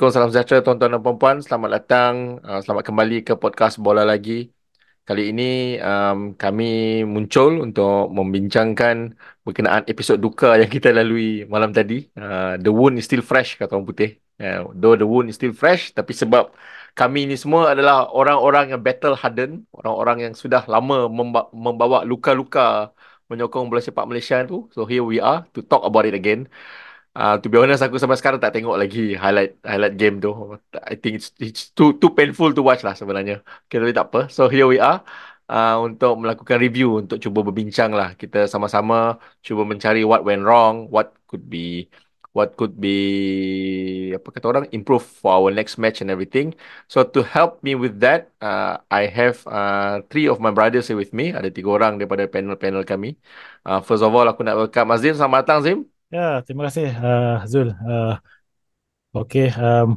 [0.00, 1.36] Assalamualaikum, salam sejahtera tuan-tuan dan puan-puan.
[1.44, 4.48] Selamat datang, uh, selamat kembali ke podcast Bola Lagi.
[5.04, 9.12] Kali ini um, kami muncul untuk membincangkan
[9.44, 12.08] berkenaan episod duka yang kita lalui malam tadi.
[12.16, 14.16] Uh, the wound is still fresh, kata orang putih.
[14.40, 16.48] Uh, though the wound is still fresh, tapi sebab
[16.96, 22.96] kami ini semua adalah orang-orang yang battle hardened, orang-orang yang sudah lama memba- membawa luka-luka
[23.28, 24.64] menyokong bola sepak Malaysia tu.
[24.72, 26.48] So here we are to talk about it again.
[27.10, 30.30] Uh, to be honest, aku sampai sekarang tak tengok lagi highlight highlight game tu.
[30.86, 33.42] I think it's, it's too too painful to watch lah sebenarnya.
[33.66, 34.20] Okay, tapi tak apa.
[34.30, 35.02] So here we are
[35.50, 38.14] uh, untuk melakukan review, untuk cuba berbincang lah.
[38.14, 41.90] Kita sama-sama cuba mencari what went wrong, what could be
[42.30, 46.54] what could be apa kata orang improve for our next match and everything.
[46.86, 50.94] So to help me with that, uh, I have uh, three of my brothers here
[50.94, 51.34] with me.
[51.34, 53.18] Ada tiga orang daripada panel-panel kami.
[53.66, 55.18] Uh, first of all, aku nak welcome Azim.
[55.18, 55.99] Selamat datang, Azim.
[56.10, 57.70] Ya, terima kasih uh, Zul.
[57.70, 58.18] Uh,
[59.14, 59.94] Okey, um,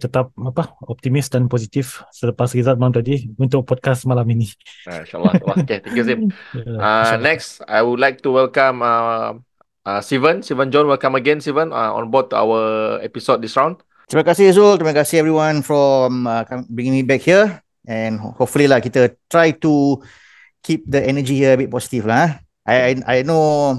[0.00, 4.48] tetap apa optimis dan positif selepas result malam tadi untuk podcast malam ini.
[4.88, 5.36] Uh, InsyaAllah.
[5.60, 6.32] okay, thank you Zim.
[6.80, 9.36] Uh, next, I would like to welcome uh,
[9.84, 10.40] uh, Sivan.
[10.40, 13.84] Sivan John, welcome again Sivan uh, on board to our episode this round.
[14.08, 16.40] Terima kasih Zul, terima kasih everyone from uh,
[16.72, 20.00] bringing me back here and hopefully lah kita try to
[20.64, 22.40] keep the energy here a bit positive lah.
[22.64, 23.76] I I, I know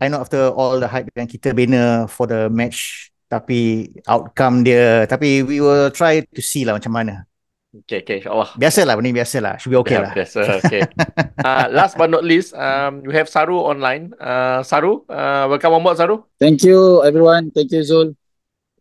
[0.00, 5.04] I know after all the hype yang kita bina for the match tapi outcome dia
[5.06, 7.28] tapi we will try to see lah macam mana.
[7.70, 8.58] Okay, okay, insyaAllah.
[8.58, 9.54] Biasalah, benda biasalah.
[9.62, 10.12] Should be okay yeah, lah.
[10.18, 10.82] Biasa, okay.
[11.46, 14.10] uh, last but not least, um, we have Saru online.
[14.18, 16.26] Uh, Saru, uh, welcome on board, Saru.
[16.42, 17.54] Thank you, everyone.
[17.54, 18.18] Thank you, Zul.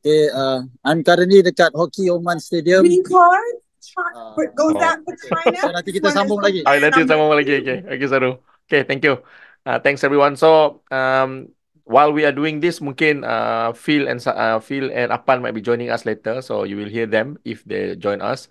[0.02, 2.82] Okay, uh, I'm currently dekat Hockey Oman Stadium.
[2.82, 3.62] Green card?
[3.94, 4.82] Uh, goes oh.
[4.82, 5.58] out China.
[5.62, 6.66] So, nanti kita sambung lagi.
[6.66, 7.62] Ah, nanti sambung lagi.
[7.62, 8.42] Okay, okay, Saru.
[8.66, 9.22] Okay, thank you.
[9.66, 10.36] Uh, thanks everyone.
[10.36, 11.50] So um,
[11.84, 15.62] while we are doing this, mungkin uh, Phil and uh, Phil and Apan might be
[15.62, 16.42] joining us later.
[16.42, 18.48] So you will hear them if they join us.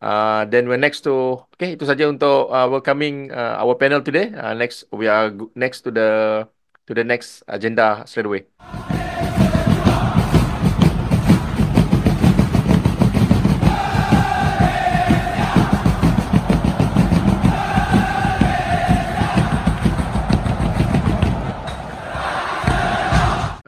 [0.00, 4.32] Uh, then we're next to okay itu saja untuk uh, welcoming uh, our panel today.
[4.32, 6.08] Uh, next we are next to the
[6.88, 8.48] to the next agenda straight away.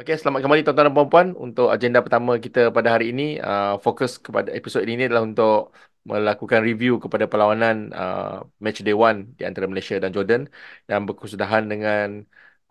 [0.03, 3.23] Okay, selamat kembali tuan-tuan dan puan-puan untuk agenda pertama kita pada hari ini.
[3.39, 5.71] Uh, fokus kepada episod ini adalah untuk
[6.11, 10.43] melakukan review kepada perlawanan uh, match day one di antara Malaysia dan Jordan
[10.91, 12.07] yang berkesudahan dengan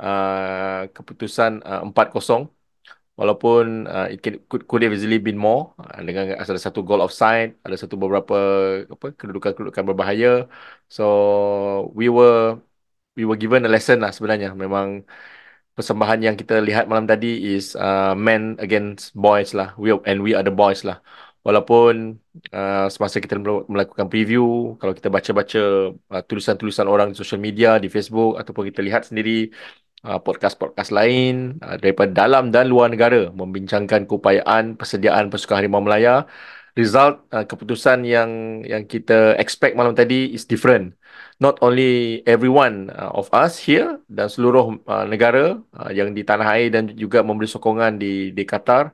[0.03, 2.51] uh, keputusan uh, 4-0.
[3.19, 6.99] Walaupun uh, it can, could, could have easily been more uh, dengan ada satu goal
[6.99, 8.35] offside, ada satu beberapa
[8.91, 10.27] apa kedudukan-kedudukan berbahaya.
[10.91, 11.03] So
[11.95, 12.59] we were
[13.15, 14.51] we were given a lesson lah sebenarnya.
[14.63, 15.07] Memang
[15.75, 19.73] persembahan yang kita lihat malam tadi is uh, men against boys lah.
[19.79, 20.99] We and we are the boys lah.
[21.41, 22.21] Walaupun
[22.53, 25.61] uh, semasa kita melakukan preview, kalau kita baca-baca
[26.13, 29.49] uh, tulisan-tulisan orang di social media, di Facebook ataupun kita lihat sendiri
[30.05, 36.29] uh, podcast-podcast lain uh, daripada dalam dan luar negara membincangkan keupayaan persediaan pasukan Harimau Melaya,
[36.77, 40.93] result uh, keputusan yang yang kita expect malam tadi is different
[41.41, 46.47] not only everyone uh, of us here dan seluruh uh, negara uh, yang di tanah
[46.55, 48.93] air dan juga memberi sokongan di di Qatar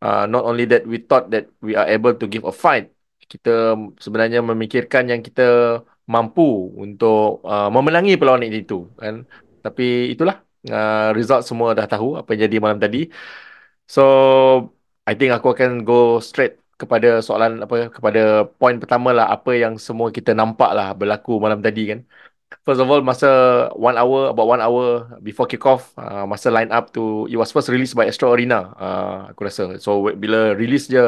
[0.00, 2.88] uh, not only that we thought that we are able to give a fight
[3.32, 6.42] kita sebenarnya memikirkan yang kita mampu
[6.76, 9.24] untuk uh, memenangi perlawanan itu kan?
[9.64, 10.36] Tapi itulah
[10.68, 13.08] uh, result semua dah tahu apa yang jadi malam tadi.
[13.88, 14.02] So
[15.08, 18.20] I think aku akan go straight kepada soalan apa kepada
[18.60, 22.00] poin pertama lah apa yang semua kita nampak lah berlaku malam tadi kan.
[22.66, 23.28] First of all masa
[23.88, 24.84] one hour about one hour
[25.26, 27.02] before kick off uh, masa line up to
[27.32, 29.62] it was first released by Astro Arena uh, aku rasa.
[29.84, 29.90] So
[30.22, 31.00] bila release je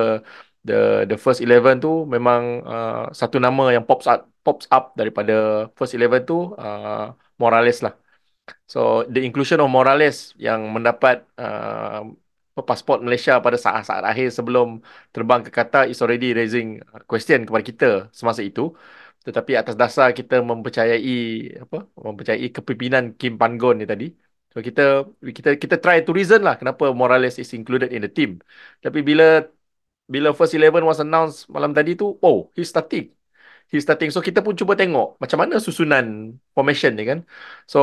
[0.65, 5.69] the the first 11 tu memang uh, satu nama yang pops up pops up daripada
[5.77, 7.95] first 11 tu uh, Morales lah.
[8.69, 12.09] So the inclusion of Morales yang mendapat uh,
[12.63, 14.67] pasport Malaysia pada saat-saat akhir sebelum
[15.15, 16.79] terbang ke Qatar is already raising
[17.11, 17.87] question kepada kita
[18.19, 18.61] semasa itu.
[19.27, 21.15] Tetapi atas dasar kita mempercayai
[21.65, 24.05] apa mempercayai kepimpinan Kim Pangon ni tadi.
[24.53, 24.83] So kita
[25.37, 28.39] kita kita try to reason lah kenapa Morales is included in the team.
[28.85, 29.25] Tapi bila
[30.13, 33.11] bila first 11 was announced malam tadi tu oh he's starting.
[33.73, 34.13] He's starting.
[34.15, 37.19] So kita pun cuba tengok macam mana susunan formation ni kan.
[37.67, 37.79] So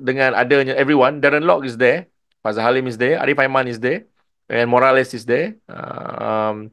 [0.00, 2.08] dengan adanya everyone Darren Lock is there
[2.44, 4.06] Fazal Halim is there Arif Aiman is there
[4.48, 5.56] and Morales is there.
[5.68, 6.70] Um,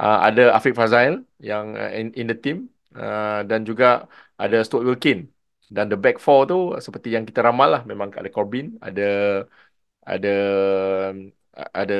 [0.00, 4.84] uh, ada Afiq Fazail yang uh, in, in the team uh, dan juga ada Stuart
[4.84, 5.30] Wilkin
[5.72, 9.02] dan the back four tu seperti yang kita ramal lah memang ada Corbin, ada
[10.04, 10.34] ada
[11.72, 11.94] ada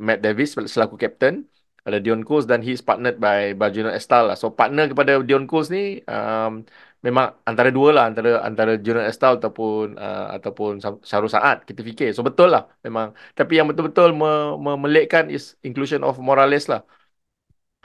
[0.00, 1.46] Matt Davis selaku kapten,
[1.86, 4.36] ada Dion Coles dan he is partnered by Bajuno Estal lah.
[4.40, 6.66] So partner kepada Dion Coles ni um,
[7.06, 10.70] memang antara dua lah antara antara Juno Estal ataupun uh, ataupun
[11.10, 12.08] Syarul Saad kita fikir.
[12.16, 13.06] So betul lah memang.
[13.38, 16.80] Tapi yang betul-betul me- me- melekkan is inclusion of Morales lah.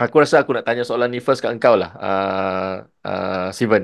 [0.01, 2.73] Aku rasa aku nak tanya soalan ni first kat engkau lah, uh,
[3.06, 3.83] uh, Steven.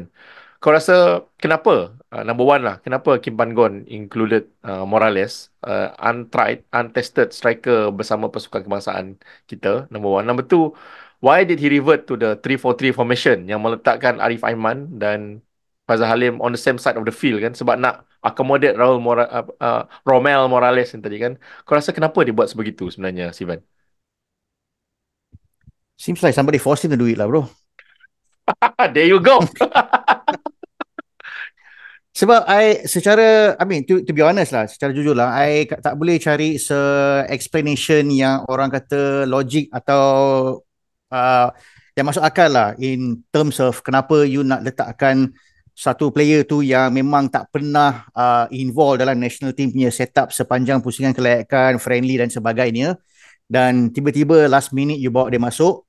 [0.61, 0.93] Kau rasa
[1.41, 7.27] kenapa, uh, number one lah, kenapa Kim Pan Gon included uh, Morales, uh, untried, untested
[7.37, 9.05] striker bersama pasukan kebangsaan
[9.45, 10.25] kita, number one.
[10.25, 10.73] Number two,
[11.19, 15.41] why did he revert to the 3-4-3 formation yang meletakkan Arif Aiman dan
[15.87, 19.23] Fazal Halim on the same side of the field kan sebab nak accommodate Raul Mora,
[19.31, 21.39] uh, uh, Romel Morales yang tadi kan.
[21.63, 23.63] Kau rasa kenapa dia buat sebegitu sebenarnya, Steven?
[25.97, 27.47] Seems like somebody forced him to do it lah bro.
[28.93, 29.41] There you go.
[32.17, 35.93] Sebab I secara I mean to, to be honest lah secara jujur lah I tak
[36.01, 36.73] boleh cari se
[37.29, 40.01] explanation yang orang kata logik atau
[41.12, 41.50] uh,
[41.98, 45.33] yang masuk akal lah in terms of kenapa you nak letakkan
[45.77, 50.81] satu player tu yang memang tak pernah uh, involved dalam national team punya setup sepanjang
[50.81, 52.98] pusingan kelayakan friendly dan sebagainya
[53.45, 55.88] dan tiba-tiba last minute you bawa dia masuk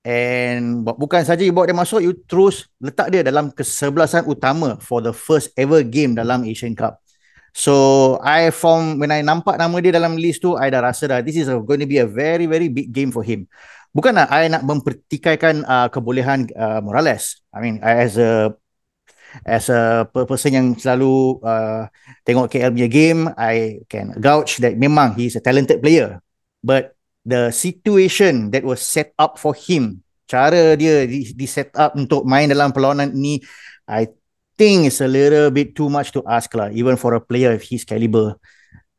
[0.00, 5.04] And bukan saja you bawa dia masuk, you terus letak dia dalam kesebelasan utama for
[5.04, 6.99] the first ever game dalam Asian Cup.
[7.52, 11.18] So I from when I nampak nama dia dalam list tu, I dah rasa dah
[11.20, 13.50] this is going to be a very very big game for him.
[13.90, 17.42] Bukanlah I nak mempertikaikan uh, kebolehan uh, Morales.
[17.50, 18.54] I mean I, as a
[19.46, 21.90] as a person yang selalu uh,
[22.26, 26.22] tengok KL punya game, I can gouge that memang he is a talented player.
[26.62, 26.94] But
[27.26, 32.22] the situation that was set up for him cara dia di, di set up untuk
[32.22, 33.42] main dalam perlawanan ini
[33.90, 34.06] I
[34.60, 37.64] think it's a little bit too much to ask lah even for a player of
[37.64, 38.36] his caliber.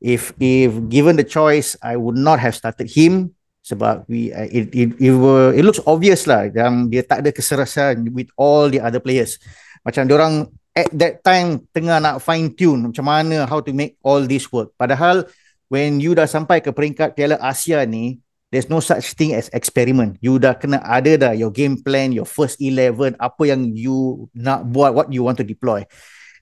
[0.02, 4.74] If if given the choice I would not have started him sebab we uh, it
[4.74, 8.81] it it, were, it looks obvious lah yang dia tak ada keserasan with all the
[8.81, 9.38] other players.
[9.86, 14.25] Macam orang at that time tengah nak fine tune macam mana how to make all
[14.25, 14.74] this work.
[14.81, 15.30] Padahal
[15.69, 18.18] when you dah sampai ke peringkat Piala Asia ni,
[18.51, 20.19] there's no such thing as experiment.
[20.19, 24.68] You dah kena ada dah your game plan, your first 11, apa yang you nak
[24.68, 25.88] buat, what you want to deploy.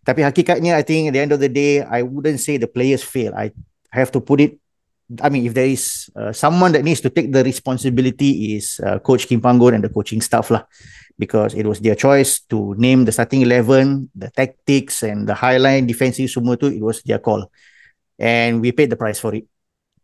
[0.02, 3.06] Tapi hakikatnya, I think at the end of the day, I wouldn't say the players
[3.06, 3.38] fail.
[3.38, 3.54] I
[3.94, 4.58] have to put it,
[5.22, 8.98] I mean, if there is uh, someone that needs to take the responsibility is uh,
[8.98, 10.66] Coach Kim Panggon and the coaching staff lah.
[11.20, 15.86] Because it was their choice to name the starting 11, the tactics and the highline
[15.86, 17.52] defensive semua tu, it was their call
[18.20, 19.48] and we paid the price for it.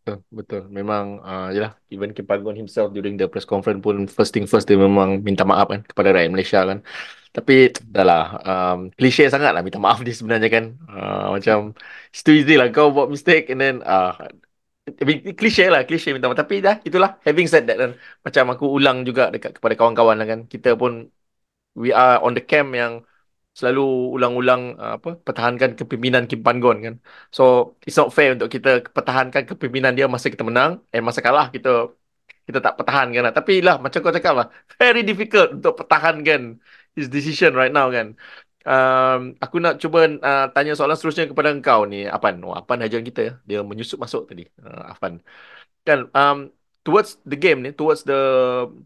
[0.06, 0.62] Betul, betul.
[0.70, 4.70] Memang uh, yalah, even Kim Pagon himself during the press conference pun first thing first
[4.70, 6.78] dia memang minta maaf kan kepada rakyat Malaysia kan.
[7.34, 10.64] Tapi dah lah, um, klise sangat lah minta maaf dia sebenarnya kan.
[10.86, 11.58] Uh, macam,
[12.14, 14.14] it's too easy lah kau buat mistake and then, uh,
[15.40, 16.38] klise lah, klise minta maaf.
[16.46, 17.90] Tapi dah, itulah, having said that kan,
[18.26, 20.40] macam aku ulang juga dekat kepada kawan-kawan lah kan.
[20.52, 21.10] Kita pun,
[21.76, 23.02] we are on the camp yang,
[23.58, 23.80] selalu
[24.16, 26.94] ulang-ulang uh, apa pertahankan kepimpinan Kim Pan Gon kan.
[27.36, 27.42] So
[27.86, 31.70] it's not fair untuk kita pertahankan kepimpinan dia masa kita menang and masa kalah kita
[32.46, 33.32] kita tak pertahankan lah.
[33.38, 34.46] Tapi lah macam kau cakap lah
[34.80, 36.40] very difficult untuk pertahankan
[36.96, 38.06] his decision right now kan.
[38.66, 39.98] Um, aku nak cuba
[40.28, 42.34] uh, tanya soalan seterusnya kepada engkau ni Apan.
[42.44, 43.32] Oh, Apan hajar kita ya.
[43.48, 44.42] Dia menyusup masuk tadi.
[44.58, 45.22] Uh, Afan.
[45.86, 46.38] Kan um,
[46.86, 48.20] towards the game ni towards the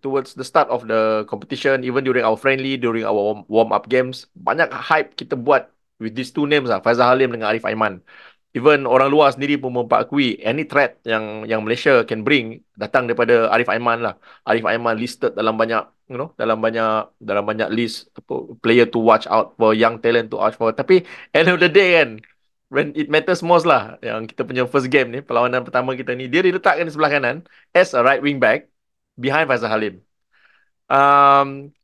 [0.01, 4.25] towards the start of the competition even during our friendly during our warm up games
[4.33, 5.69] banyak hype kita buat
[6.01, 8.01] with these two names lah Faizal Halim dengan Arif Aiman.
[8.51, 13.47] Even orang luar sendiri pun mempakui any threat yang yang Malaysia can bring datang daripada
[13.55, 14.19] Arif Aiman lah.
[14.43, 18.99] Arif Aiman listed dalam banyak you know dalam banyak dalam banyak list apa player to
[18.99, 20.75] watch out for young talent to watch for.
[20.75, 22.19] Tapi end of the day kan
[22.71, 26.31] when it matters most lah yang kita punya first game ni perlawanan pertama kita ni.
[26.31, 27.37] Dia diletakkan di sebelah kanan
[27.75, 28.71] as a right wing back
[29.19, 30.01] behind Faizal Halim.
[30.87, 31.75] Um,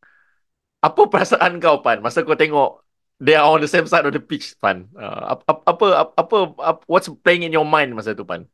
[0.80, 2.82] apa perasaan kau Pan masa kau tengok
[3.18, 4.86] they are on the same side of the pitch Pan?
[4.94, 8.46] Uh, apa, apa apa apa what's playing in your mind masa tu Pan?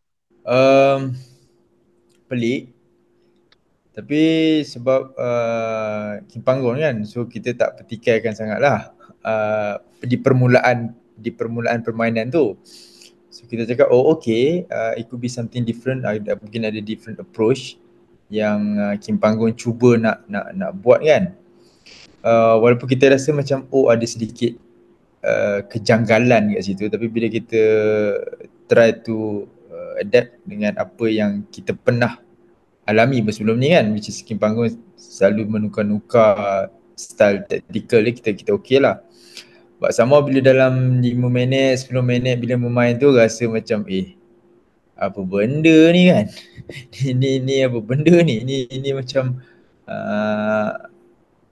[0.48, 1.12] Um,
[2.32, 2.72] pelik.
[3.92, 8.88] Tapi sebab uh, Kim Panggon kan so kita tak petikaikan sangatlah
[9.20, 12.58] uh, di permulaan di permulaan permainan tu.
[13.32, 17.22] So kita cakap oh okay uh, it could be something different uh, mungkin ada different
[17.22, 17.78] approach
[18.28, 21.38] yang uh, Kim Panggon cuba nak nak nak buat kan.
[22.22, 24.54] Uh, walaupun kita rasa macam oh ada sedikit
[25.22, 27.62] uh, kejanggalan kat situ tapi bila kita
[28.70, 32.18] try to uh, adapt dengan apa yang kita pernah
[32.86, 38.50] alami sebelum ni kan which is Kim Panggon selalu menukar-nukar style tactical dia kita kita
[38.54, 39.02] okey lah.
[39.82, 44.14] But sama bila dalam 5 minit, 10 minit bila bermain tu rasa macam eh
[44.94, 46.30] apa benda ni kan
[47.02, 49.42] ni ni, ni apa benda ni ni ni macam
[49.90, 50.70] uh,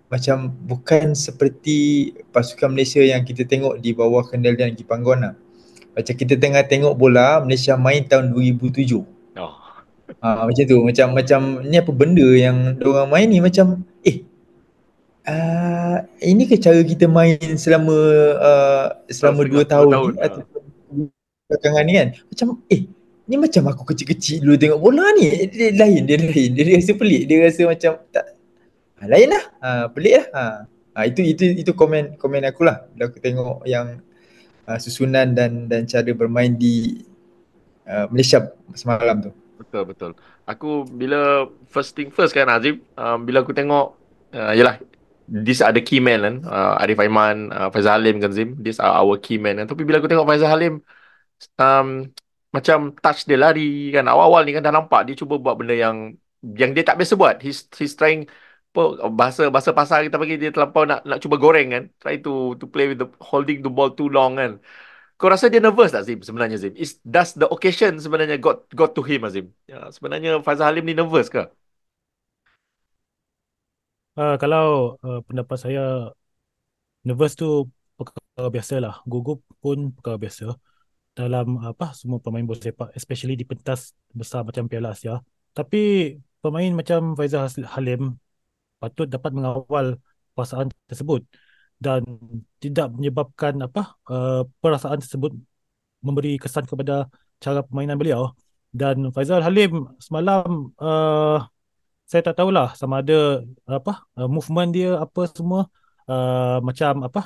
[0.06, 5.34] macam bukan seperti pasukan Malaysia yang kita tengok di bawah kendalian Kipanggon lah.
[5.94, 9.06] Macam kita tengah tengok bola Malaysia main tahun 2007.
[9.38, 9.54] Oh.
[10.22, 13.86] Ha, macam tu macam macam ni apa benda yang orang main ni macam
[15.30, 17.96] uh, ini ke cara kita main selama
[18.36, 20.42] uh, selama 2 tahun, tahun ni atau
[21.50, 22.08] belakangan ni kan?
[22.30, 22.82] Macam eh
[23.30, 25.30] ni macam aku kecil-kecil dulu tengok bola ni.
[25.50, 26.50] Dia lain dia lain.
[26.54, 27.22] Dia rasa pelik.
[27.30, 28.26] Dia rasa macam tak
[28.98, 29.44] ha, lain lah.
[29.62, 30.26] Ha, pelik lah.
[30.34, 30.42] Ha.
[30.98, 31.00] ha.
[31.06, 32.86] itu itu itu komen komen aku lah.
[32.94, 34.02] Bila aku tengok yang
[34.66, 37.06] uh, susunan dan dan cara bermain di
[37.86, 39.30] uh, Malaysia semalam tu.
[39.60, 40.10] Betul betul.
[40.48, 43.94] Aku bila first thing first kan Azim um, bila aku tengok
[44.34, 44.82] uh, yalah
[45.30, 46.36] these are the key men kan?
[46.42, 48.58] Uh, Arif Aiman uh, Faizal Halim kan Zim?
[48.58, 49.66] These are our key men kan?
[49.70, 50.82] Tapi bila aku tengok Faizal Halim
[51.62, 52.10] um,
[52.50, 54.04] macam touch dia lari kan?
[54.10, 57.38] Awal-awal ni kan dah nampak dia cuba buat benda yang yang dia tak biasa buat.
[57.38, 58.26] He's he's trying
[59.18, 61.84] bahasa bahasa pasar kita bagi dia terlampau nak nak cuba goreng kan?
[62.02, 64.58] Try to to play with the holding the ball too long kan?
[65.20, 66.74] Kau rasa dia nervous tak Zim sebenarnya Zim?
[66.74, 70.94] Is does the occasion sebenarnya got got to him Azim ya, sebenarnya Faizal Halim ni
[70.96, 71.44] nervous ke
[74.20, 74.64] uh, kalau
[75.06, 75.80] uh, pendapat saya
[77.06, 77.48] nervous tu
[77.98, 78.94] perkara biasa lah.
[79.10, 80.44] Gugup pun perkara biasa.
[81.18, 83.80] Dalam apa semua pemain bola sepak especially di pentas
[84.20, 85.14] besar macam Piala Asia.
[85.56, 85.80] Tapi
[86.42, 88.16] pemain macam Faizal Halim
[88.80, 89.86] patut dapat mengawal
[90.32, 91.20] perasaan tersebut
[91.84, 92.00] dan
[92.62, 95.32] tidak menyebabkan apa uh, perasaan tersebut
[96.06, 97.08] memberi kesan kepada
[97.42, 98.32] cara permainan beliau.
[98.70, 101.42] Dan Faizal Halim semalam uh,
[102.10, 103.46] saya tak tahulah sama ada
[103.78, 105.60] apa uh, movement dia apa semua
[106.10, 107.20] uh, macam apa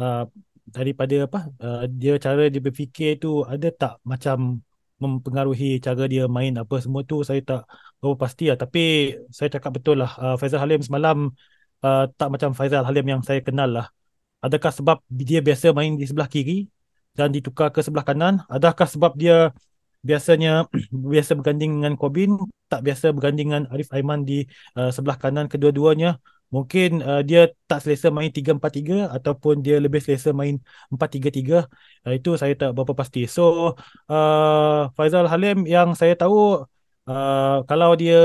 [0.00, 0.26] uh,
[0.76, 4.62] daripada apa uh, dia cara dia berfikir tu ada tak macam
[5.02, 7.26] mempengaruhi cara dia main apa semua tu?
[7.26, 7.60] Saya tak
[7.98, 8.58] berapa pasti lah.
[8.62, 8.80] Tapi
[9.36, 11.18] saya cakap betul lah uh, Faizal Halim semalam
[11.82, 13.86] uh, tak macam Faizal Halim yang saya kenal lah.
[14.42, 16.66] Adakah sebab dia biasa main di sebelah kiri
[17.18, 18.34] dan ditukar ke sebelah kanan?
[18.50, 19.50] Adakah sebab dia
[20.08, 20.50] biasanya
[21.12, 22.30] biasa berganding dengan Kobin
[22.70, 26.18] tak biasa berganding dengan Arif Aiman di uh, sebelah kanan kedua-duanya.
[26.52, 30.60] Mungkin uh, dia tak selesa main 3-4-3 ataupun dia lebih selesa main
[30.92, 31.64] 4-3-3
[32.04, 33.24] uh, itu saya tak berapa pasti.
[33.24, 33.72] So
[34.12, 36.64] uh, Faizal Halim yang saya tahu
[37.08, 38.20] uh, kalau dia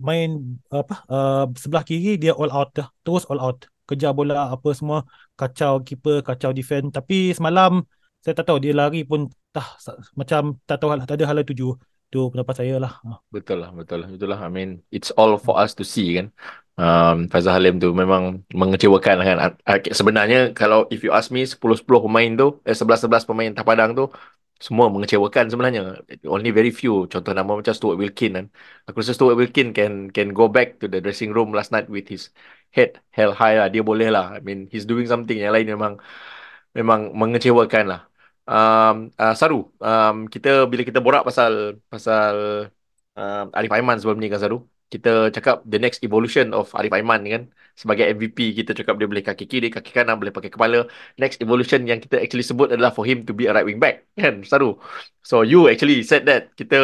[0.00, 0.28] main
[0.68, 2.72] apa uh, sebelah kiri dia all out
[3.04, 3.68] terus all out.
[3.86, 5.06] Kejar bola apa semua.
[5.38, 6.90] Kacau keeper kacau defend.
[6.96, 7.86] Tapi semalam
[8.26, 9.78] saya tak tahu dia lari pun tak
[10.18, 11.78] macam tak tahu tak ada hal tuju
[12.10, 12.98] tu pendapat saya lah
[13.30, 16.34] betul lah betul lah itulah I mean it's all for us to see kan
[16.80, 18.22] um, Faizal Halim tu memang
[18.60, 19.36] mengecewakan lah kan.
[19.98, 24.04] Sebenarnya kalau if you ask me 10-10 pemain tu, eh, 11-11 pemain Tapadang tu,
[24.60, 25.80] semua mengecewakan sebenarnya.
[26.24, 26.92] Only very few.
[27.12, 28.46] Contoh nama macam Stuart Wilkin kan.
[28.88, 32.08] Aku rasa Stuart Wilkin can can go back to the dressing room last night with
[32.08, 32.32] his
[32.72, 33.68] head held high lah.
[33.72, 34.36] Dia boleh lah.
[34.36, 35.92] I mean, he's doing something yang lain memang
[36.76, 38.00] memang mengecewakan lah.
[38.46, 42.34] Um, uh, Saru, um, kita bila kita borak pasal pasal
[43.18, 44.62] um, Arif Aiman sebelum ni kan Saru?
[44.86, 47.42] Kita cakap the next evolution of Arif Aiman kan.
[47.74, 50.86] Sebagai MVP kita cakap dia boleh kaki kiri kaki kanan boleh pakai kepala.
[51.18, 54.06] Next evolution yang kita actually sebut adalah for him to be a right wing back
[54.14, 54.78] kan Saru?
[55.26, 56.78] So you actually said that kita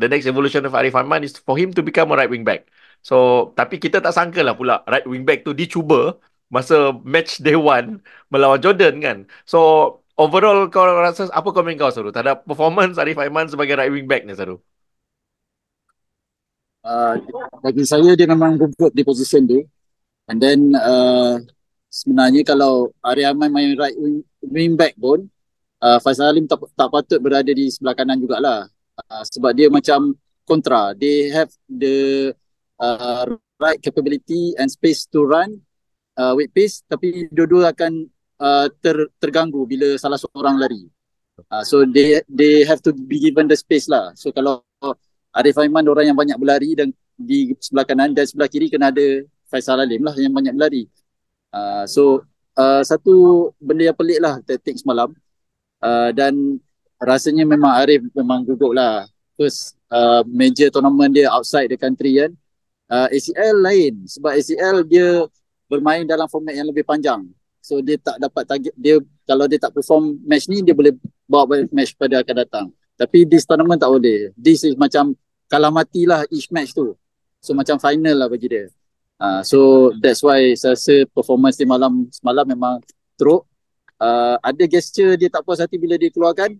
[0.00, 2.64] the next evolution of Arif Aiman is for him to become a right wing back.
[3.04, 6.16] So tapi kita tak sangka lah pula right wing back tu dicuba
[6.48, 8.00] masa match day one
[8.32, 9.18] melawan Jordan kan.
[9.44, 12.14] So overall kau rasa apa komen kau Saru?
[12.14, 14.62] Terhadap performance Arif Aiman sebagai right wing back ni Saru?
[16.82, 17.14] Uh,
[17.62, 19.62] bagi saya dia memang good di position tu
[20.26, 21.38] and then uh,
[21.86, 25.30] sebenarnya kalau Ariaman main right wing, wing back pun
[25.82, 28.70] uh, Faisal Alim tak, tak patut berada di sebelah kanan jugalah.
[28.96, 30.14] Uh, sebab dia macam
[30.46, 30.94] kontra.
[30.94, 32.30] They have the
[32.78, 33.26] uh,
[33.58, 35.62] right capability and space to run
[36.16, 38.06] uh, with pace tapi dua-dua akan
[38.42, 40.90] uh, ter, terganggu bila salah seorang lari
[41.54, 44.58] uh, so they they have to be given the space lah so kalau
[45.32, 49.24] Arif Aiman orang yang banyak berlari dan di sebelah kanan dan sebelah kiri kena ada
[49.48, 50.88] Faisal Alim lah yang banyak berlari.
[51.52, 52.24] Uh, so
[52.56, 55.12] uh, satu benda yang pelik lah taktik semalam
[55.84, 56.56] uh, dan
[57.00, 59.08] rasanya memang Arif memang gugup lah.
[59.36, 62.32] First uh, major tournament dia outside the country kan.
[62.92, 65.24] Uh, ACL lain sebab ACL dia
[65.64, 67.24] bermain dalam format yang lebih panjang.
[67.62, 70.98] So dia tak dapat target dia kalau dia tak perform match ni dia boleh
[71.30, 72.66] bawa match pada akan datang.
[72.98, 74.34] Tapi this tournament tak boleh.
[74.34, 75.14] This is macam
[75.46, 76.98] kalah matilah each match tu.
[77.38, 78.66] So macam final lah bagi dia.
[79.22, 82.82] Uh, so that's why saya rasa performance di malam semalam memang
[83.14, 83.46] teruk.
[84.02, 86.58] Uh, ada gesture dia tak puas hati bila dia keluarkan.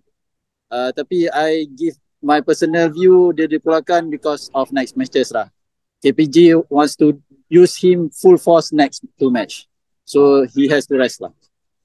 [0.71, 5.51] Uh, tapi I give my personal view dia dikeluarkan because of next matches lah.
[5.99, 7.19] KPG wants to
[7.51, 9.67] use him full force next two match.
[10.05, 11.33] So he has to rest lah.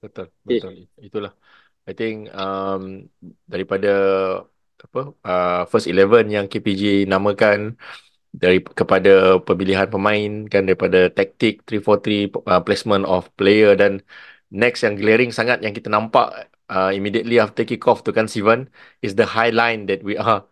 [0.01, 0.87] Betul, betul.
[0.87, 1.07] Okay.
[1.09, 1.33] Itulah.
[1.87, 3.07] I think um,
[3.47, 3.91] daripada
[4.77, 7.79] apa uh, first 11 yang KPG namakan
[8.29, 14.03] dari kepada pemilihan pemain kan daripada taktik 343 uh, placement of player dan
[14.53, 18.69] next yang glaring sangat yang kita nampak uh, immediately after kick off tu kan Sivan
[19.01, 20.45] is the high line that we are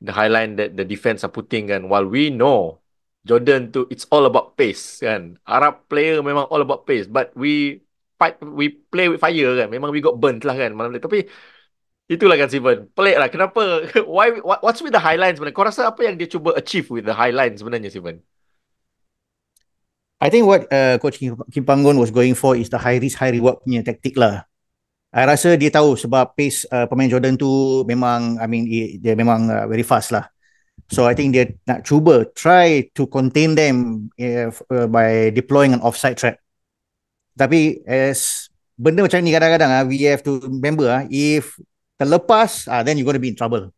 [0.00, 2.80] the high line that the defense are putting kan while we know
[3.28, 7.84] Jordan tu it's all about pace kan Arab player memang all about pace but we
[8.16, 11.28] fight we play with fire kan memang we got burnt lah kan malam ni tapi
[12.08, 12.88] Itulah kan Steven.
[12.96, 13.28] Pelik lah.
[13.28, 13.84] Kenapa?
[14.16, 15.56] Why, what, what's with the high line sebenarnya?
[15.60, 18.24] Kau rasa apa yang dia cuba achieve with the high line sebenarnya Steven?
[20.18, 23.20] I think what uh, Coach Kim, Kim Panggon was going for is the high risk,
[23.20, 24.48] high reward punya taktik lah.
[25.12, 28.68] I rasa dia tahu sebab pace uh, pemain Jordan tu memang I mean
[29.00, 30.26] dia memang uh, very fast lah.
[30.86, 35.82] So I think dia nak cuba try to contain them uh, uh, by deploying an
[35.82, 36.38] offside trap.
[37.36, 41.58] Tapi as benda macam ni kadang-kadang uh, we have to remember uh, if
[41.98, 43.68] terlepas uh, then you going to be in trouble.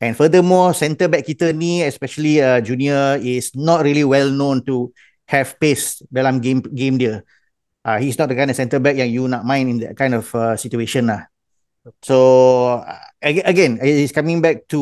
[0.00, 4.90] And furthermore center back kita ni especially uh, junior is not really well known to
[5.28, 7.22] have pace dalam game game dia
[7.84, 10.18] uh, he's not the kind of centre back yang you nak main in that kind
[10.18, 11.29] of uh, situation lah.
[12.00, 12.16] So
[13.22, 14.80] again, it's coming back to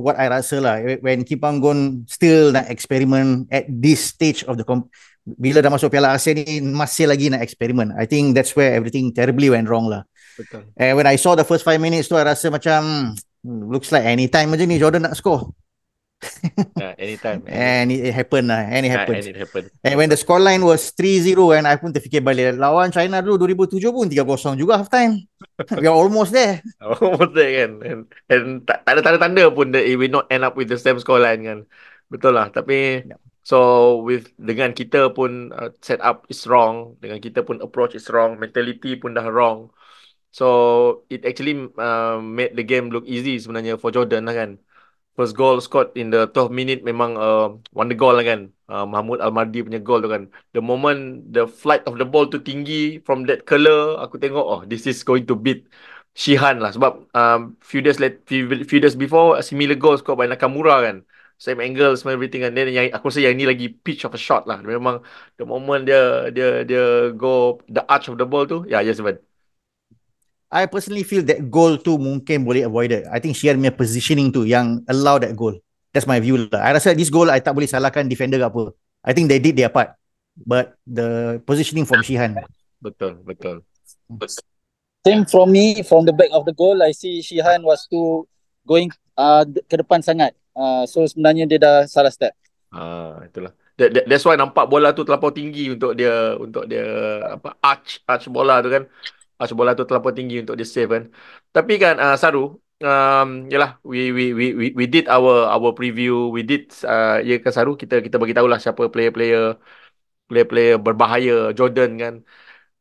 [0.00, 0.76] what I rasa lah.
[1.00, 4.92] When Kipanggon still nak experiment at this stage of the comp-
[5.24, 7.96] bila dah masuk Piala Asia ni masih lagi nak eksperimen.
[7.96, 10.04] I think that's where everything terribly went wrong lah.
[10.36, 10.68] Betul.
[10.76, 14.04] And when I saw the first five minutes tu, I rasa macam hmm, looks like
[14.04, 15.48] anytime aja ni Jordan nak score.
[16.80, 17.44] yeah, anytime.
[17.46, 18.62] And it, it happened lah.
[18.64, 19.20] And it happened.
[19.20, 19.68] Yeah, and it happened.
[19.84, 22.56] And when the scoreline was 3-0 and I pun terfikir balik.
[22.56, 25.24] Lawan China dulu 2007 pun 3-0 juga half time.
[25.80, 26.64] We are almost there.
[26.80, 27.72] almost there kan.
[27.84, 30.80] And, and tak, tak ada tanda-tanda pun that it will not end up with the
[30.80, 31.58] same scoreline kan.
[32.08, 32.48] Betul lah.
[32.50, 33.18] Tapi yeah.
[33.44, 36.96] so with dengan kita pun uh, set up is wrong.
[36.98, 38.40] Dengan kita pun approach is wrong.
[38.40, 39.68] Mentality pun dah wrong.
[40.34, 44.50] So it actually uh, made the game look easy sebenarnya for Jordan lah kan
[45.16, 48.50] first goal scored in the 12 minute memang uh, wonder goal lah kan.
[48.66, 50.26] Uh, Mahmud Almardi punya goal tu kan.
[50.54, 54.60] The moment the flight of the ball tu tinggi from that color, aku tengok oh
[54.66, 55.66] this is going to beat
[56.14, 60.14] Shihan lah sebab um, few days late, few, few days before a similar goal scored
[60.14, 61.02] by Nakamura kan.
[61.42, 62.54] Same angle, same everything kan.
[62.54, 64.62] Then yang aku rasa yang ni lagi pitch of a shot lah.
[64.62, 65.02] Memang
[65.38, 69.18] the moment dia dia dia go the arch of the ball tu, yeah, yes, man.
[70.54, 73.10] I personally feel that goal tu mungkin boleh avoided.
[73.10, 75.58] I think Shihan punya positioning tu yang allow that goal.
[75.90, 76.62] That's my view lah.
[76.62, 78.62] I rasa this goal I tak boleh salahkan defender ke apa.
[79.02, 79.98] I think they did their part.
[80.38, 82.38] But the positioning from Shihan.
[82.78, 83.66] Betul, betul.
[85.02, 88.30] Same from me, from the back of the goal, I see Shihan was too
[88.62, 90.38] going uh, ke depan sangat.
[90.54, 92.30] Uh, so sebenarnya dia dah salah step.
[92.70, 93.50] Ah, itulah.
[93.74, 96.86] That, that, that's why nampak bola tu terlampau tinggi untuk dia untuk dia
[97.26, 98.86] apa arch arch bola tu kan
[99.44, 101.04] uh, bola tu terlalu tinggi untuk dia save kan.
[101.52, 106.32] Tapi kan uh, Saru, um, yalah we, we we we we did our our preview,
[106.32, 109.60] we did uh, ya kan Saru kita kita bagi tahulah siapa player-player
[110.32, 112.14] player-player berbahaya Jordan kan.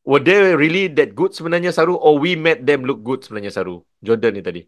[0.03, 3.87] Were they really that good sebenarnya Saru or we made them look good sebenarnya Saru?
[4.03, 4.61] Jordan ni tadi.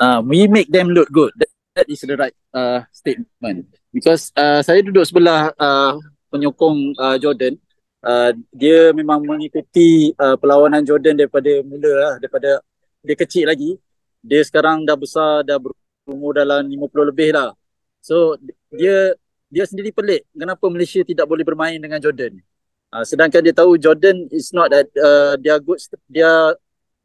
[0.00, 1.34] Uh, we make them look good.
[1.36, 3.68] That, that is the right uh, statement.
[3.92, 6.00] Because uh, saya duduk sebelah uh,
[6.32, 7.60] penyokong uh, Jordan
[8.08, 12.64] uh, dia memang mengikuti uh, perlawanan Jordan daripada mula lah, daripada
[13.04, 13.76] dia kecil lagi.
[14.24, 17.52] Dia sekarang dah besar, dah berumur dalam 50 lebih lah.
[18.00, 18.40] So
[18.72, 19.12] dia
[19.48, 22.40] dia sendiri pelik kenapa Malaysia tidak boleh bermain dengan Jordan.
[22.88, 25.76] Uh, sedangkan dia tahu Jordan is not that uh, dia good
[26.08, 26.56] dia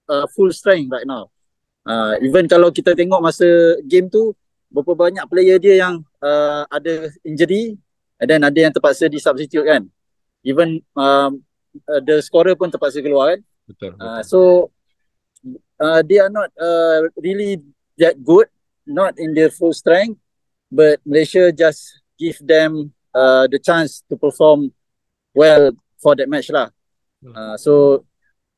[0.07, 1.27] uh, full strength right now.
[1.83, 4.31] Uh, even kalau kita tengok masa game tu
[4.71, 7.75] berapa banyak player dia yang uh, ada injury
[8.23, 9.83] dan ada yang terpaksa di substitute kan
[10.43, 11.43] even um,
[11.87, 13.41] uh, the scorer pun terpaksa keluar kan.
[13.67, 13.91] Betul.
[13.95, 14.07] Uh, betul.
[14.07, 14.39] Uh, so
[15.79, 17.59] uh, they are not uh, really
[17.97, 18.47] that good,
[18.85, 20.19] not in their full strength,
[20.71, 24.71] but Malaysia just give them uh, the chance to perform
[25.33, 26.69] well for that match lah.
[27.23, 27.33] Hmm.
[27.33, 28.03] Uh, so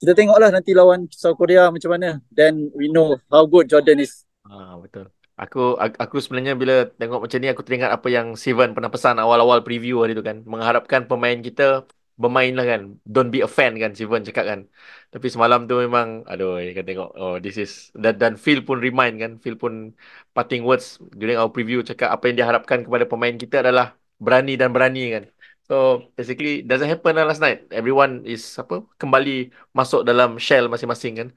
[0.01, 2.19] kita tengoklah nanti lawan South Korea macam mana.
[2.33, 4.27] Then we know how good Jordan is.
[4.45, 5.09] Ah betul.
[5.41, 5.59] Aku
[6.03, 9.93] aku sebenarnya bila tengok macam ni aku teringat apa yang Steven pernah pesan awal-awal preview
[10.01, 10.37] hari tu kan.
[10.51, 11.63] Mengharapkan pemain kita
[12.21, 12.81] bermain lah kan.
[13.13, 14.59] Don't be a fan kan Steven cakap kan.
[15.11, 17.71] Tapi semalam tu memang aduh kan tengok oh this is
[18.03, 19.31] dan, dan Phil pun remind kan.
[19.43, 19.73] Phil pun
[20.35, 20.85] parting words
[21.19, 23.85] during our preview cakap apa yang diharapkan kepada pemain kita adalah
[24.23, 25.23] berani dan berani kan.
[25.67, 25.73] So
[26.15, 27.67] basically doesn't happen lah last night.
[27.75, 31.29] Everyone is apa kembali masuk dalam shell masing-masing kan.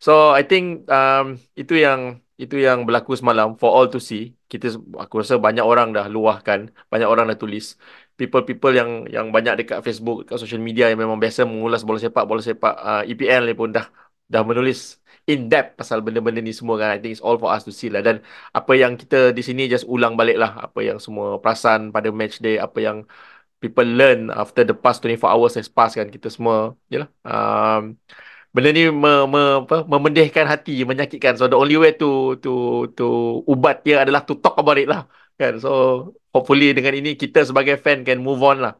[0.00, 4.22] So I think um, itu yang itu yang berlaku semalam for all to see.
[4.50, 4.66] Kita
[5.02, 6.60] aku rasa banyak orang dah luahkan,
[6.92, 7.64] banyak orang dah tulis.
[8.18, 12.24] People-people yang yang banyak dekat Facebook, dekat social media yang memang biasa mengulas bola sepak,
[12.30, 13.86] bola sepak uh, EPL ni pun dah
[14.32, 14.78] dah menulis
[15.30, 16.88] in depth pasal benda-benda ni semua kan.
[16.94, 18.16] I think it's all for us to see lah dan
[18.58, 22.38] apa yang kita di sini just ulang balik lah apa yang semua perasan pada match
[22.44, 22.98] day, apa yang
[23.62, 27.96] people learn after the past 24 hours has passed kan kita semua yalah um,
[28.54, 32.50] benda ni me, me, apa, memendihkan hati menyakitkan so the only way to to
[32.94, 33.04] to
[33.50, 35.70] ubat dia adalah to talk about it lah kan so
[36.30, 38.74] hopefully dengan ini kita sebagai fan can move on lah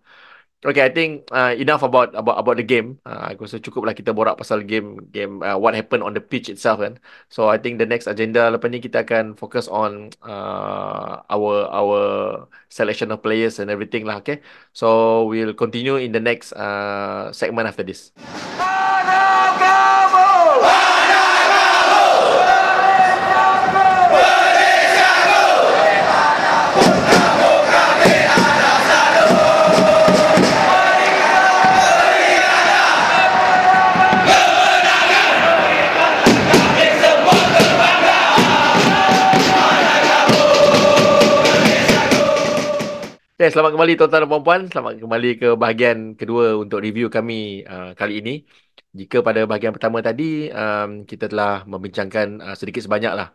[0.64, 2.96] Okay, I think uh, enough about about about the game.
[3.04, 6.24] Uh, aku rasa cukup lah kita borak pasal game game uh, what happened on the
[6.24, 6.96] pitch itself kan.
[7.28, 12.00] So I think the next agenda lepas ni kita akan focus on uh, our our
[12.72, 14.24] selection of players and everything lah.
[14.24, 14.40] Okay,
[14.72, 18.16] so we'll continue in the next uh, segment after this.
[43.34, 44.60] Okay, selamat kembali tuan-tuan dan puan-puan.
[44.70, 47.34] Selamat kembali ke bahagian kedua untuk review kami
[47.66, 48.30] uh, kali ini.
[48.98, 50.22] Jika pada bahagian pertama tadi,
[50.54, 53.28] um, kita telah membincangkan uh, sedikit sebanyak lah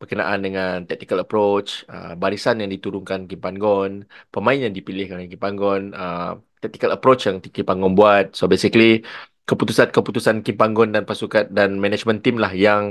[0.00, 5.40] berkenaan dengan tactical approach, uh, barisan yang diturunkan Kim Panggon, pemain yang dipilih oleh Kim
[5.40, 8.36] Panggon, uh, tactical approach yang Kim Panggon buat.
[8.36, 9.08] So basically,
[9.48, 12.82] keputusan-keputusan Kim Panggon dan pasukan dan management team lah yang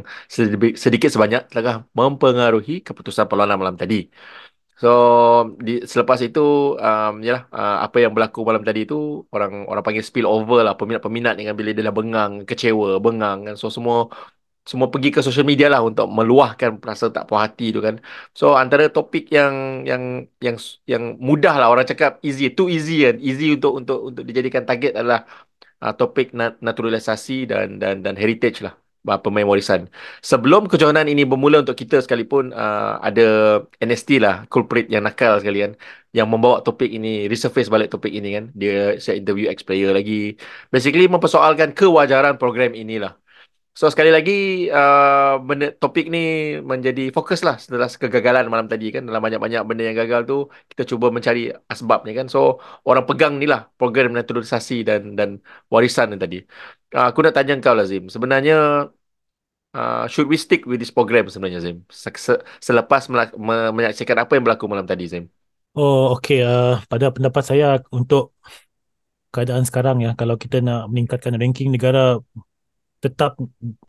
[0.83, 4.09] sedikit sebanyak telah mempengaruhi keputusan perlawanan malam tadi.
[4.81, 4.89] So
[5.65, 6.39] di, selepas itu
[6.87, 8.95] um, yalah uh, apa yang berlaku malam tadi itu
[9.35, 13.55] orang orang panggil spill over lah peminat-peminat dengan bila dia dah bengang, kecewa, bengang kan.
[13.61, 13.95] So semua
[14.69, 17.95] semua pergi ke social media lah untuk meluahkan perasaan tak puas hati tu kan.
[18.39, 19.53] So antara topik yang
[19.89, 20.03] yang
[20.45, 20.55] yang
[20.91, 23.15] yang mudah lah orang cakap easy, too easy kan.
[23.27, 25.19] Easy untuk untuk untuk dijadikan target adalah
[25.83, 26.27] uh, topik
[26.67, 28.73] naturalisasi dan dan dan heritage lah
[29.23, 29.81] pemain warisan.
[30.29, 33.23] Sebelum kejohanan ini bermula untuk kita sekalipun uh, ada
[33.87, 35.71] NST lah, culprit yang nakal sekalian
[36.17, 38.45] yang membawa topik ini, resurface balik topik ini kan.
[38.59, 40.13] Dia saya interview ex-player lagi.
[40.73, 43.13] Basically mempersoalkan kewajaran program inilah.
[43.77, 44.31] So sekali lagi
[44.71, 46.19] uh, benda topik ni
[46.71, 50.35] menjadi fokus lah setelah kegagalan malam tadi kan dalam banyak-banyak benda yang gagal tu
[50.71, 52.39] kita cuba mencari asbabnya kan so
[52.87, 55.29] orang pegang ni lah program naturalisasi dan dan
[55.73, 56.35] warisan ni tadi
[56.95, 58.53] uh, aku nak tanya kau lah Zim sebenarnya
[59.75, 61.77] uh, should we stick with this program sebenarnya Zim?
[62.63, 63.11] Selepas
[63.75, 65.27] menyaksikan apa yang berlaku malam tadi Zim?
[65.75, 66.39] Oh okay.
[66.47, 68.31] Uh, pada pendapat saya untuk
[69.35, 72.23] keadaan sekarang ya kalau kita nak meningkatkan ranking negara
[73.03, 73.35] tetap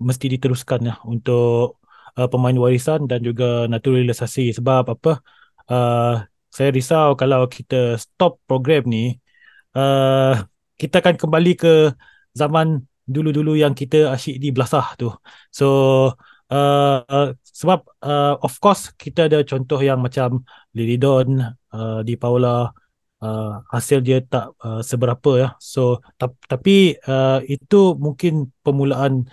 [0.02, 1.78] mesti diteruskan ya untuk
[2.18, 4.50] uh, pemain warisan dan juga naturalisasi.
[4.58, 5.22] Sebab apa?
[5.70, 9.18] Uh, saya risau kalau kita stop program ni
[9.76, 10.40] uh,
[10.80, 11.92] kita akan kembali ke
[12.32, 15.08] zaman dulu-dulu yang kita asyik di belasah tu
[15.50, 15.66] so
[16.52, 20.42] uh, uh, sebab uh, of course kita ada contoh yang macam
[20.76, 21.28] Liridon
[21.72, 22.70] uh, di Paula
[23.22, 25.48] uh, hasil dia tak uh, seberapa ya.
[25.58, 29.26] So ta- tapi uh, itu mungkin permulaan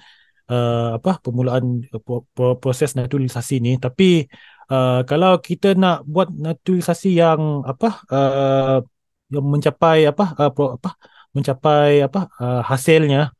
[0.49, 4.25] uh, apa permulaan uh, proses naturalisasi ni tapi
[4.71, 8.77] uh, kalau kita nak buat naturalisasi yang apa uh,
[9.33, 10.89] yang mencapai apa uh, pro, apa
[11.33, 13.33] mencapai apa uh, hasilnya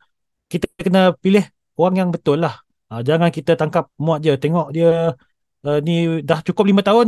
[0.53, 1.45] kita kena pilih
[1.79, 2.61] orang yang betul lah.
[2.91, 5.17] Uh, jangan kita tangkap muat je tengok dia
[5.65, 7.07] uh, ni dah cukup lima tahun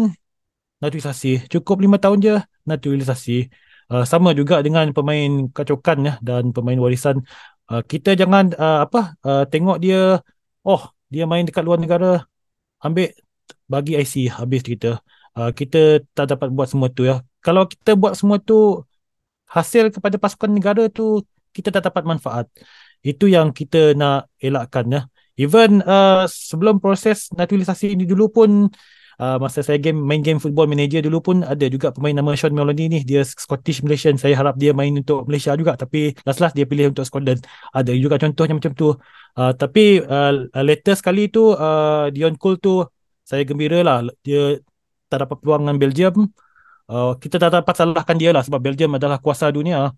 [0.81, 1.45] naturalisasi.
[1.53, 3.37] Cukup lima tahun je naturalisasi.
[3.85, 7.21] Uh, sama juga dengan pemain kacokan ya dan pemain warisan.
[7.69, 10.21] Uh, kita jangan uh, apa uh, tengok dia
[10.65, 10.81] oh
[11.13, 12.25] dia main dekat luar negara
[12.81, 13.13] ambil
[13.69, 14.97] bagi IC habis kita.
[15.37, 17.21] Uh, kita tak dapat buat semua tu ya.
[17.45, 18.81] Kalau kita buat semua tu
[19.45, 21.21] hasil kepada pasukan negara tu
[21.53, 22.45] kita tak dapat manfaat.
[23.05, 25.01] Itu yang kita nak elakkan ya.
[25.37, 28.49] Even uh, sebelum proses naturalisasi ini dulu pun
[29.19, 32.55] uh, masa saya game main game football manager dulu pun ada juga pemain nama Sean
[32.55, 32.99] Melody ni.
[33.05, 34.15] Dia Scottish Malaysian.
[34.17, 35.75] Saya harap dia main untuk Malaysia juga.
[35.77, 37.43] Tapi last last dia pilih untuk Scotland.
[37.75, 38.95] Ada juga contohnya macam tu.
[39.35, 42.81] Uh, tapi uh, latest kali tu uh, Dion Cole tu
[43.21, 44.07] saya gembira lah.
[44.25, 44.57] Dia
[45.11, 46.15] tak dapat peluang dengan Belgium.
[46.87, 49.89] Uh, kita tak dapat salahkan dia lah sebab Belgium adalah kuasa dunia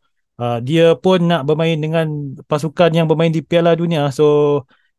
[0.42, 2.06] uh, dia pun nak bermain dengan
[2.50, 4.02] pasukan yang bermain di Piala Dunia.
[4.18, 4.26] So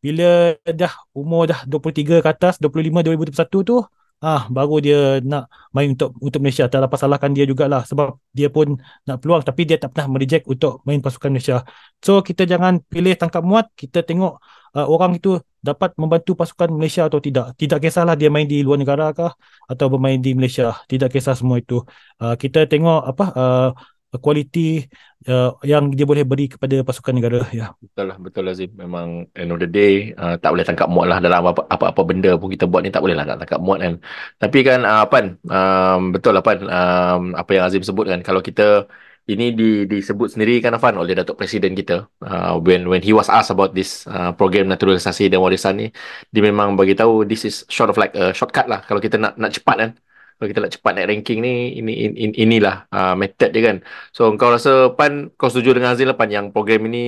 [0.04, 3.76] bila dah umur dah 23 ke atas 25 2021 tu
[4.18, 6.66] ah baru dia nak main untuk untuk Malaysia.
[6.66, 8.66] Tak dapat salahkan dia jugalah sebab dia pun
[9.06, 9.42] nak peluang.
[9.46, 11.56] Tapi dia tak pernah mereject untuk main pasukan Malaysia.
[12.02, 13.70] So kita jangan pilih tangkap muat.
[13.78, 14.32] Kita tengok
[14.74, 17.54] uh, orang itu dapat membantu pasukan Malaysia atau tidak.
[17.60, 19.32] Tidak kisahlah dia main di luar negara kah
[19.70, 20.74] atau bermain di Malaysia.
[20.90, 21.82] Tidak kisah semua itu.
[22.22, 23.68] Uh, kita tengok apa uh,
[24.16, 24.88] kualiti
[25.28, 27.76] uh, yang dia boleh beri kepada pasukan negara ya.
[27.76, 31.12] Betul lah betul lah Zim memang end of the day uh, tak boleh tangkap muat
[31.12, 33.78] lah dalam apa, apa-apa benda pun kita buat ni tak boleh lah nak tangkap muat
[33.84, 33.94] kan.
[34.40, 38.40] Tapi kan uh, Pan um, betul lah Pan um, apa yang Azim sebut kan kalau
[38.40, 38.88] kita
[39.28, 43.28] ini di, disebut sendiri kan Afan oleh Datuk Presiden kita uh, when when he was
[43.28, 45.86] asked about this uh, program naturalisasi dan warisan ni
[46.32, 49.36] dia memang bagi tahu this is short of like a shortcut lah kalau kita nak
[49.36, 49.90] nak cepat kan
[50.38, 51.50] kalau kita nak cepat naik ranking ni
[51.82, 53.76] ini in, in, inilah uh, method dia kan.
[54.14, 56.98] So kau rasa pan kau setuju dengan Azil lah pan yang program ini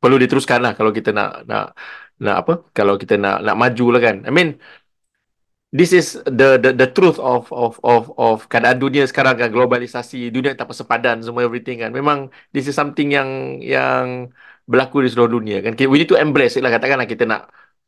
[0.00, 1.64] perlu diteruskan lah kalau kita nak nak
[2.24, 2.52] nak apa?
[2.76, 4.16] Kalau kita nak nak maju lah kan.
[4.28, 4.48] I mean
[5.72, 10.28] this is the the the truth of of of of keadaan dunia sekarang kan globalisasi
[10.28, 11.90] dunia tak persepadan semua everything kan.
[11.96, 14.30] Memang this is something yang yang
[14.68, 15.72] berlaku di seluruh dunia kan.
[15.80, 17.40] We need to embrace it lah katakanlah kita nak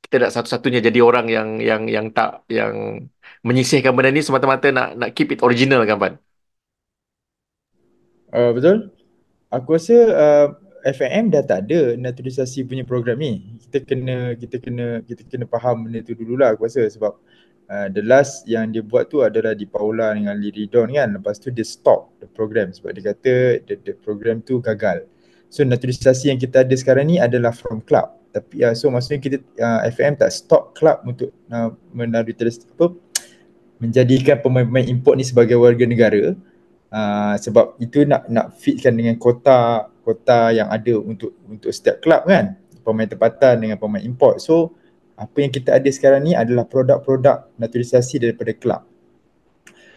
[0.06, 2.74] kita nak satu-satunya jadi orang yang yang yang tak yang
[3.46, 6.14] menyisihkan benda ni semata-mata nak nak keep it original kan Pan?
[8.34, 8.90] Uh, betul.
[9.54, 10.46] Aku rasa uh,
[10.90, 13.58] FAM dah tak ada naturalisasi punya program ni.
[13.62, 17.14] Kita kena kita kena kita kena faham benda tu dululah aku rasa sebab
[17.70, 21.14] uh, the last yang dia buat tu adalah di Paula dengan Lee Ridon kan.
[21.14, 25.06] Lepas tu dia stop the program sebab dia kata the, the program tu gagal.
[25.50, 28.10] So naturalisasi yang kita ada sekarang ni adalah from club.
[28.34, 33.05] Tapi uh, so maksudnya kita uh, FM tak stop club untuk uh, menaturalisasi apa
[33.82, 36.34] menjadikan pemain-pemain import ni sebagai warga negara.
[36.86, 42.24] Uh, sebab itu nak nak fitkan dengan kota kota yang ada untuk untuk setiap klub
[42.24, 42.56] kan.
[42.86, 44.38] Pemain tempatan dengan pemain import.
[44.38, 44.76] So
[45.18, 48.82] apa yang kita ada sekarang ni adalah produk-produk naturalisasi daripada klub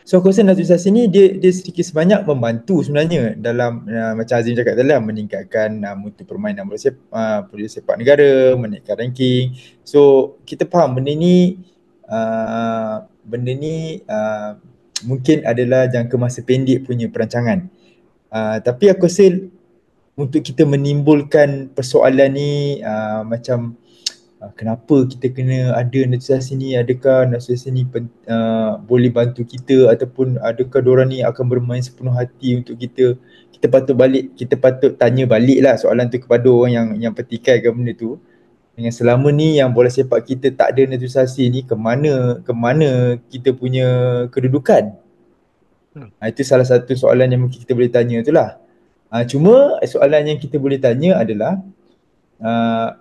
[0.09, 4.57] So aku rasa naturalisasi ni dia dia sedikit sebanyak membantu sebenarnya dalam uh, macam Azim
[4.57, 9.53] cakap tadi lah meningkatkan uh, mutu permainan bola sepak, uh, sepak negara, menaikkan ranking.
[9.85, 11.61] So kita faham benda ni
[12.09, 14.57] uh, benda ni uh,
[15.05, 17.69] mungkin adalah jangka masa pendek punya perancangan.
[18.29, 19.29] Uh, tapi aku rasa
[20.19, 23.79] untuk kita menimbulkan persoalan ni uh, macam
[24.43, 27.87] uh, kenapa kita kena ada naturalisasi ni, adakah naturalisasi ni
[28.27, 33.15] uh, boleh bantu kita ataupun adakah diorang ni akan bermain sepenuh hati untuk kita.
[33.59, 37.75] Kita patut balik, kita patut tanya balik lah soalan tu kepada orang yang yang petikaikan
[37.75, 38.19] benda tu
[38.79, 43.19] dengan selama ni yang bola sepak kita tak ada naturalisasi ni ke mana ke mana
[43.27, 43.87] kita punya
[44.31, 44.95] kedudukan?
[45.91, 46.07] Hmm.
[46.15, 48.55] ha, itu salah satu soalan yang mungkin kita boleh tanya tu lah.
[49.11, 51.59] Ha, cuma soalan yang kita boleh tanya adalah
[52.39, 52.95] uh,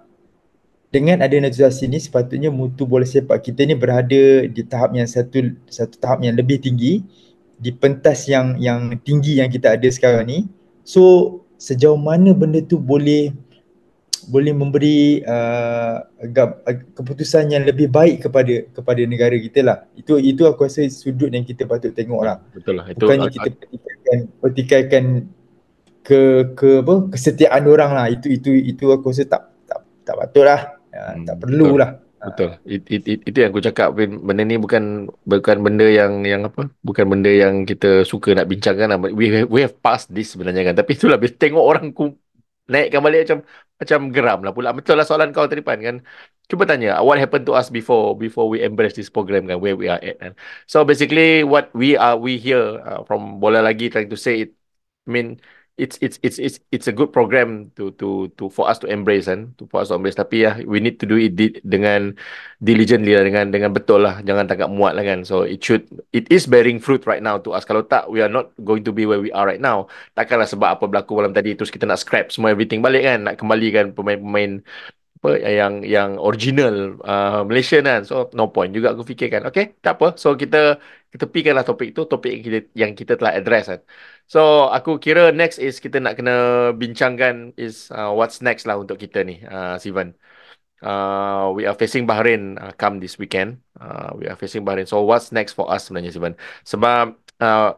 [0.91, 5.55] dengan ada naturalisasi ni sepatutnya mutu bola sepak kita ni berada di tahap yang satu
[5.71, 7.07] satu tahap yang lebih tinggi
[7.55, 10.39] di pentas yang yang tinggi yang kita ada sekarang ni.
[10.83, 13.31] So sejauh mana benda tu boleh
[14.27, 16.03] boleh memberi uh,
[16.99, 19.79] keputusan yang lebih baik kepada kepada negara kita lah.
[19.95, 22.37] Itu itu aku rasa sudut yang kita patut tengok lah.
[22.51, 22.91] Betul lah.
[22.91, 25.05] Itu Bukannya kita pertikaikan, pertikaikan
[26.03, 26.21] ke
[26.59, 28.07] ke apa kesetiaan orang lah.
[28.11, 30.61] Itu itu itu aku rasa tak tak tak patut lah.
[30.91, 31.91] Ya, hmm, tak perlu lah.
[32.19, 32.59] Betul.
[32.67, 36.67] It, it, it, itu yang aku cakap benda ni bukan bukan benda yang yang apa?
[36.83, 38.99] Bukan benda yang kita suka nak bincangkan lah.
[38.99, 40.75] We have, we have passed this sebenarnya kan.
[40.75, 41.95] Tapi itulah bila tengok orang
[42.71, 43.39] naikkan balik macam
[43.81, 44.69] macam geram lah pula.
[44.77, 45.97] Betul lah soalan kau tadi Pan kan.
[46.49, 49.87] Cuba tanya, what happened to us before before we embrace this program kan, where we
[49.93, 50.33] are at kan.
[50.65, 54.51] So basically what we are, we here uh, from Bola Lagi trying to say it,
[55.05, 55.41] I mean,
[55.79, 59.31] it's it's it's it's it's a good program to to to for us to embrace
[59.31, 59.55] kan?
[59.63, 60.19] To for us to embrace.
[60.19, 62.19] Tapi ya we need to do it di, dengan
[62.59, 64.19] diligently lah dengan dengan betul lah.
[64.27, 65.23] Jangan tangkap muat lah kan?
[65.23, 67.63] So it should it is bearing fruit right now to us.
[67.63, 69.87] Kalau tak we are not going to be where we are right now.
[70.19, 73.31] Takkanlah sebab apa berlaku malam tadi terus kita nak scrap semua everything balik kan?
[73.31, 74.67] Nak kembalikan pemain-pemain
[75.19, 79.99] apa yang yang original uh, Malaysian kan so no point juga aku fikirkan okay tak
[79.99, 80.79] apa so kita
[81.11, 83.81] kita tepikanlah topik tu topik yang kita, yang kita telah address kan
[84.29, 86.33] So aku kira next is kita nak kena
[86.77, 90.13] bincangkan is uh, what's next lah untuk kita ni uh, Sivan.
[90.85, 93.65] Uh, we are facing Bahrain uh, come this weekend.
[93.81, 94.85] Uh, we are facing Bahrain.
[94.85, 96.37] So what's next for us sebenarnya Sivan?
[96.61, 97.73] Sebab uh,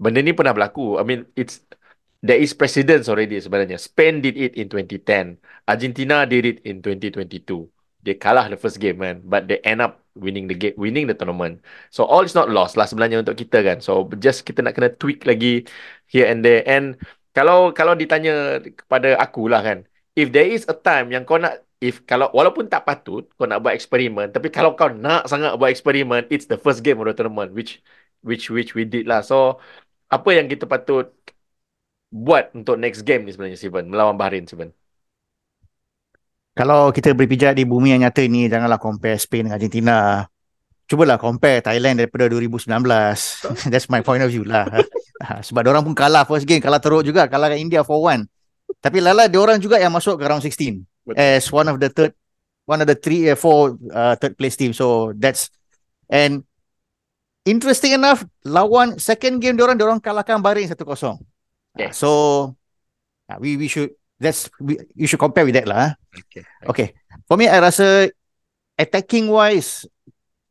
[0.00, 0.96] benda ni pernah berlaku.
[0.96, 1.60] I mean it's
[2.22, 3.76] there is precedence already sebenarnya.
[3.82, 5.42] Spain did it in 2010.
[5.66, 7.68] Argentina did it in 2022
[8.02, 9.22] they kalah the first game kan?
[9.22, 11.62] But they end up winning the game winning the tournament.
[11.94, 13.78] So all is not lost lah sebenarnya untuk kita kan?
[13.78, 15.64] So just kita nak kena tweak lagi
[16.10, 16.66] here and there.
[16.66, 16.98] And
[17.32, 19.86] kalau kalau ditanya kepada aku lah kan?
[20.18, 23.64] If there is a time yang kau nak if kalau walaupun tak patut kau nak
[23.64, 27.14] buat eksperimen tapi kalau kau nak sangat buat eksperimen it's the first game of the
[27.16, 27.82] tournament which
[28.22, 29.22] which which we did lah.
[29.24, 29.62] So
[30.12, 31.14] apa yang kita patut
[32.12, 34.68] buat untuk next game ni sebenarnya Steven melawan Bahrain Steven
[36.52, 39.96] Kalau kita berpijak di bumi yang nyata ni janganlah compare Spain dengan Argentina.
[40.84, 42.68] Cubalah compare Thailand daripada 2019.
[43.72, 44.68] That's my point of view lah.
[45.24, 48.28] Ha, Sebab orang pun kalah first game, kalah teruk juga, kalah dengan India 4-1.
[48.84, 51.16] Tapi lala orang juga yang masuk ke round 16 Betul.
[51.16, 52.12] as one of the third
[52.68, 54.76] one of the three uh, four uh, third place team.
[54.76, 55.48] So that's
[56.12, 56.44] and
[57.48, 60.76] interesting enough lawan second game dia orang dia orang kalahkan Bahrain 1-0.
[61.76, 61.96] Yes.
[61.96, 62.10] So
[63.28, 65.76] uh, we we should that's we, you should compare with that lah.
[65.76, 65.90] ah.
[66.14, 66.42] okay.
[66.68, 66.88] Okay.
[67.26, 68.12] For me, I rasa
[68.78, 69.88] attacking wise,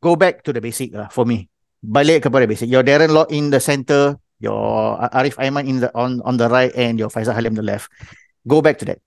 [0.02, 1.48] go back to the basic lah for me.
[1.82, 2.70] Balik kepada basic.
[2.70, 6.70] Your Darren Lock in the center, your Arif Aiman in the on on the right
[6.78, 7.90] and your Faisal Halim the left.
[8.46, 9.02] Go back to that.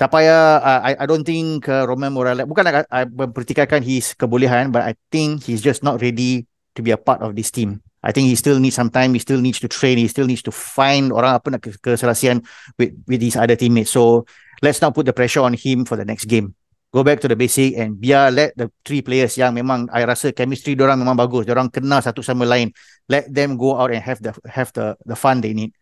[0.00, 4.16] Tak payah, uh, I, I don't think uh, Roman Morales, bukan nak I mempertikaikan his
[4.16, 7.84] kebolehan, but I think he's just not ready to be a part of this team.
[8.00, 10.40] I think he still needs some time, he still needs to train, he still needs
[10.48, 12.40] to find orang apa nak ke- keselasian
[12.80, 13.92] with with his other teammates.
[13.92, 14.24] So
[14.64, 16.56] let's not put the pressure on him for the next game.
[16.90, 20.32] Go back to the basic and biar let the three players yang memang I rasa
[20.34, 22.72] chemistry orang memang bagus, orang kenal satu sama lain.
[23.06, 25.76] Let them go out and have the have the the fun they need.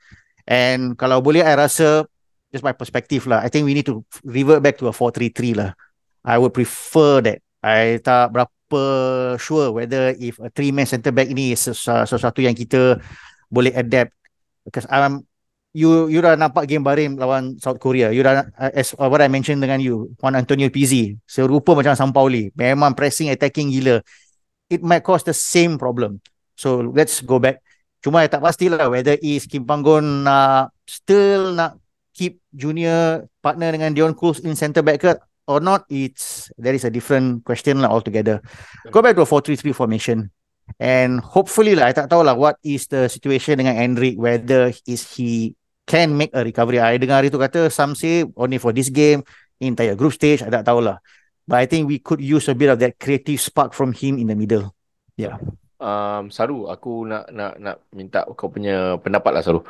[0.45, 2.05] And kalau boleh I rasa
[2.53, 3.41] just my perspective lah.
[3.41, 5.71] I think we need to revert back to a 4-3-3 lah.
[6.25, 7.41] I would prefer that.
[7.65, 8.58] I tak berapa
[9.41, 13.01] sure whether if a three man centre back sesu- sesuatu yang kita
[13.49, 14.13] boleh adapt
[14.69, 15.25] because I'm
[15.73, 18.13] you you dah nampak game Bahrain lawan South Korea.
[18.13, 21.97] You dah uh, as uh, what I mentioned dengan you, Juan Antonio Pizzi, serupa macam
[21.97, 22.53] Sampaoli.
[22.57, 24.01] Memang pressing attacking gila.
[24.69, 26.21] It might cause the same problem.
[26.59, 27.65] So let's go back.
[28.05, 31.81] Cuma tak pastilah whether is Kim Panggon nak still nak
[32.15, 35.15] keep junior partner dengan Dion Cools in centre back ke
[35.49, 35.89] or not.
[35.89, 38.45] It's there is a different question lah altogether.
[38.93, 40.29] Go back to a 4-3-3 formation.
[40.77, 45.09] And hopefully lah, I tak tahu lah what is the situation dengan Endrick, whether is
[45.17, 45.57] he
[45.89, 46.77] can make a recovery.
[46.77, 49.25] I dengar hari tu kata, some say only for this game,
[49.57, 51.01] entire group stage, I tak tahu lah.
[51.49, 54.29] But I think we could use a bit of that creative spark from him in
[54.29, 54.77] the middle.
[55.17, 55.41] Yeah.
[55.79, 59.63] um, Saru, aku nak nak nak minta kau punya pendapat lah Saru.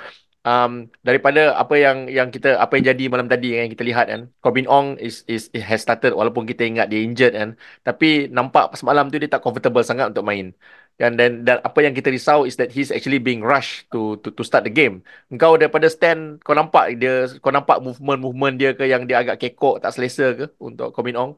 [0.46, 4.20] Um, daripada apa yang yang kita apa yang jadi malam tadi yang kita lihat kan,
[4.38, 9.11] Corbin Ong is is has started walaupun kita ingat dia injured kan, tapi nampak semalam
[9.11, 10.55] tu dia tak comfortable sangat untuk main.
[10.98, 14.31] Dan dan dan apa yang kita risau is that he's actually being rushed to to
[14.35, 15.03] to start the game.
[15.31, 19.83] Engkau daripada stand kau nampak dia kau nampak movement-movement dia ke yang dia agak kekok
[19.83, 21.33] tak selesa ke untuk Corbin Ong?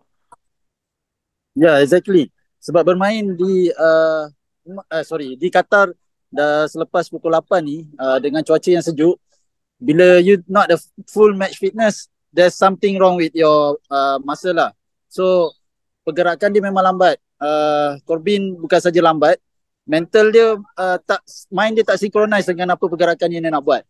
[1.56, 2.30] Yeah, exactly.
[2.62, 4.28] Sebab bermain di uh,
[4.70, 5.92] uh, sorry di Qatar
[6.30, 9.18] dah selepas pukul 8 ni uh, dengan cuaca yang sejuk,
[9.80, 10.78] bila you not the
[11.10, 14.70] full match fitness, there's something wrong with your uh, muscle lah.
[15.10, 15.54] So
[16.06, 17.18] pergerakan dia memang lambat.
[17.40, 19.40] Uh, Corbin bukan saja lambat,
[19.88, 23.82] mental dia uh, tak mind dia tak synchronize dengan apa pergerakan yang dia nak buat.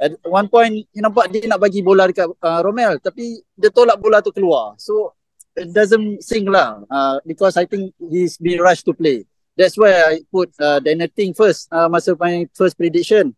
[0.00, 3.96] At one point you nampak dia nak bagi bola dekat uh, Romel tapi dia tolak
[3.96, 4.76] bola tu keluar.
[4.76, 5.16] So
[5.56, 9.29] it doesn't sing lah uh, because I think he's been rushed to play.
[9.60, 13.36] That's why I put uh, Daniel Ting first uh, masa my first prediction.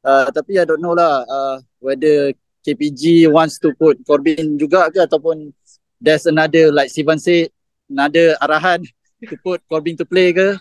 [0.00, 2.32] Uh, tapi I don't know lah uh, whether
[2.64, 5.52] KPG wants to put Corbin juga ke ataupun
[6.00, 7.52] there's another like Sivan said
[7.92, 8.80] another arahan
[9.28, 10.56] to put Corbin to play ke.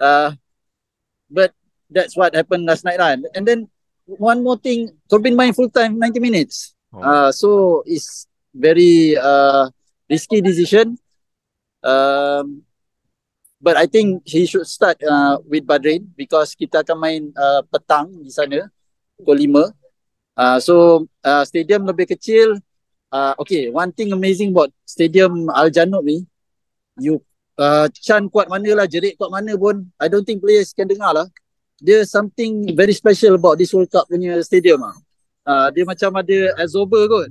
[0.00, 0.32] Uh,
[1.28, 1.52] but
[1.92, 3.20] that's what happened last night lah.
[3.36, 3.68] And then
[4.08, 6.72] one more thing, Corbin main full time 90 minutes.
[6.96, 7.04] Oh.
[7.04, 8.24] Uh, so it's
[8.56, 9.68] very uh,
[10.08, 10.96] risky decision.
[11.84, 12.64] Um,
[13.60, 18.10] but I think he should start uh, with Bahrain because kita akan main uh, petang
[18.22, 18.70] di sana
[19.18, 19.74] pukul 5.
[20.38, 20.74] Uh, so
[21.26, 22.62] uh, stadium lebih kecil.
[23.10, 26.22] Uh, okay, one thing amazing about stadium Al Janoub ni,
[27.00, 27.18] you
[27.58, 31.16] uh, Chan kuat mana lah, jerit kuat mana pun, I don't think players can dengar
[31.16, 31.26] lah.
[31.78, 34.94] There's something very special about this World Cup punya stadium ah.
[35.48, 37.28] Uh, dia macam ada absorber kot.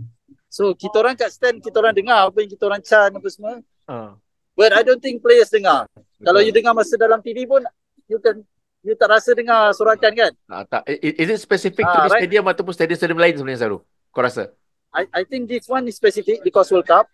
[0.49, 3.61] So kita orang kat stand, kita orang dengar apa yang kita orang Chan apa semua.
[3.86, 4.17] Ah.
[4.57, 5.86] But I don't think players dengar.
[6.18, 7.61] Kalau you dengar masa dalam TV pun,
[8.05, 8.41] you can
[8.82, 10.32] you tak rasa dengar sorakan kan?
[10.47, 10.82] Ah, tak.
[10.89, 12.22] Is it specific to Ah, the right.
[12.24, 13.78] stadium ataupun stadium-stadium lain sebenarnya Saru?
[14.09, 14.49] Kau rasa?
[14.95, 17.05] I I think this one is specific because World Cup.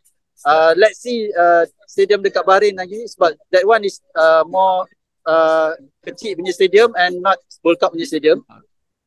[0.42, 4.88] Uh, let's see uh, stadium dekat Bahrain lagi sebab that one is uh, more
[5.24, 8.42] uh, kecil punya stadium and not World Cup punya stadium.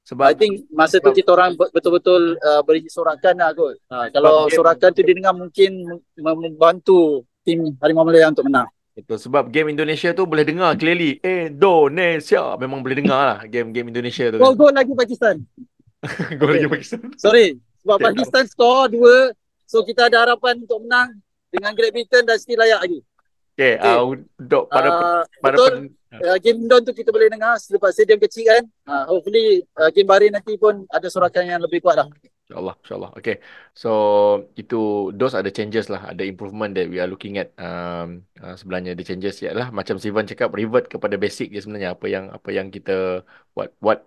[0.06, 3.74] Sebab I think masa tu kita orang be- betul-betul uh, beri sorakan lah kot.
[3.90, 5.82] Uh, kalau sorakan tu didengar mungkin
[6.14, 8.70] mem- membantu tim Harimau Malaya untuk menang.
[8.96, 14.32] Betul sebab game Indonesia tu boleh dengar clearly Indonesia memang boleh dengar lah game-game Indonesia
[14.32, 14.40] tu.
[14.40, 15.44] Gol gol lagi Pakistan.
[16.40, 16.72] Gol lagi okay.
[16.80, 17.00] Pakistan.
[17.20, 17.60] Sorry.
[17.84, 18.06] Sebab Okay.
[18.10, 19.36] Pakistan skor dua.
[19.68, 21.20] So kita ada harapan untuk menang.
[21.46, 23.00] dengan Great Britain dah still layak lagi.
[23.56, 23.94] Okay, Okay.
[23.96, 25.72] uh, untuk pada Uh, pada betul.
[25.72, 25.84] pen,
[26.16, 28.64] Uh, game Don tu kita boleh dengar selepas stadium kecil kan.
[28.88, 32.08] Uh, hopefully uh, game Bahrain nanti pun ada sorakan yang lebih kuat lah.
[32.46, 33.10] InsyaAllah, insyaAllah.
[33.18, 33.42] Okay.
[33.74, 33.90] So,
[34.54, 36.14] itu, those are the changes lah.
[36.14, 37.50] Ada improvement that we are looking at.
[37.58, 41.98] Um, uh, sebenarnya the changes ialah macam Sivan cakap, revert kepada basic je sebenarnya.
[41.98, 43.26] Apa yang apa yang kita,
[43.58, 44.06] what, what,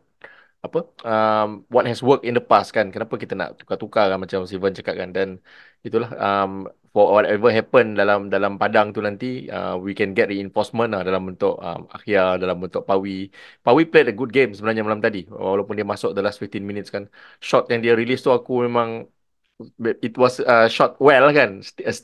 [0.64, 2.88] apa, um, what has worked in the past kan.
[2.96, 5.12] Kenapa kita nak tukar-tukar kan macam Sivan cakap kan.
[5.12, 5.44] Dan
[5.84, 9.26] itulah, um, for whatever happen dalam dalam padang tu nanti,
[9.56, 13.10] uh, we can get reinforcement lah dalam bentuk um, Akhia, dalam bentuk Pawi.
[13.66, 15.20] Pawi played a good game sebenarnya malam tadi.
[15.30, 17.04] Walaupun dia masuk the last 15 minutes kan.
[17.48, 18.90] Shot yang dia release tu aku memang
[20.08, 21.60] it was uh, shot well kan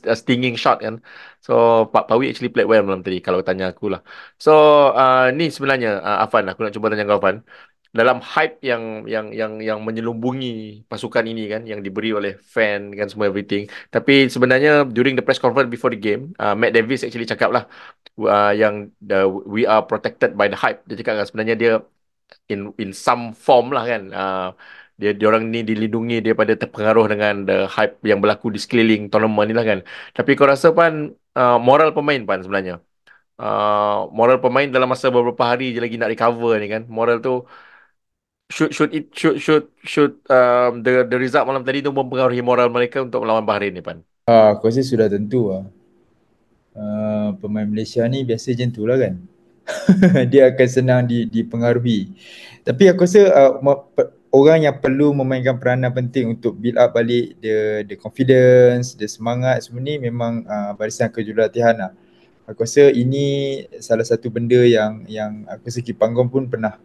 [0.08, 1.00] a stinging shot kan
[1.40, 1.52] so
[1.92, 4.00] Pak Pawi actually played well malam tadi kalau tanya aku lah
[4.36, 4.52] so
[4.92, 7.36] uh, ni sebenarnya uh, Afan aku nak cuba tanya kau Afan
[7.92, 13.06] dalam hype yang yang yang yang menyelumbungi pasukan ini kan yang diberi oleh fan kan
[13.10, 13.68] semua everything.
[13.90, 17.64] Tapi sebenarnya during the press conference before the game uh, Matt Davis actually cakap lah
[18.20, 20.82] uh, yang the, we are protected by the hype.
[20.88, 21.72] Dia cakap kan sebenarnya dia
[22.52, 24.48] in in some form lah kan uh,
[25.00, 29.46] dia dia orang ni dilindungi daripada terpengaruh dengan the hype yang berlaku di sekeliling tournament
[29.48, 29.78] ni lah kan.
[30.16, 32.74] Tapi kau rasa pan uh, moral pemain pan sebenarnya?
[33.36, 36.82] Uh, moral pemain dalam masa beberapa hari je lagi nak recover ni kan.
[36.88, 37.44] Moral tu
[38.46, 42.70] should should it should should should um, the the result malam tadi tu mempengaruhi moral
[42.70, 45.62] mereka untuk melawan Bahrain ni pan Ah, aku rasa sudah tentu lah.
[46.74, 49.22] Uh, pemain Malaysia ni biasa tu lah kan.
[50.34, 52.10] dia akan senang di, dipengaruhi.
[52.66, 53.78] Tapi aku rasa uh,
[54.34, 59.62] orang yang perlu memainkan peranan penting untuk build up balik the the confidence, the semangat
[59.62, 61.92] semua ni memang uh, barisan kejurulatihan lah.
[62.50, 66.82] Aku rasa ini salah satu benda yang yang aku rasa Kipanggon pun pernah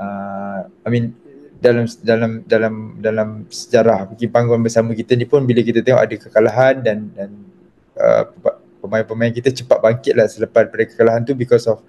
[0.00, 1.12] uh, I mean
[1.60, 2.74] dalam dalam dalam
[3.04, 7.30] dalam sejarah Kipanggon bersama kita ni pun bila kita tengok ada kekalahan dan dan
[8.00, 8.24] uh,
[8.80, 11.84] pemain-pemain kita cepat bangkit lah selepas daripada kekalahan tu because of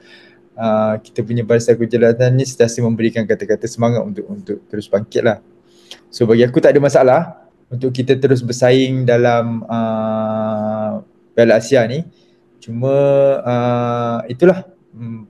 [0.59, 5.39] uh, kita punya barisan kejahatan ni sentiasa memberikan kata-kata semangat untuk untuk terus bangkit lah.
[6.11, 7.21] So bagi aku tak ada masalah
[7.71, 10.99] untuk kita terus bersaing dalam uh,
[11.31, 12.03] Piala Asia ni.
[12.59, 12.93] Cuma
[13.41, 15.25] uh, itulah hmm,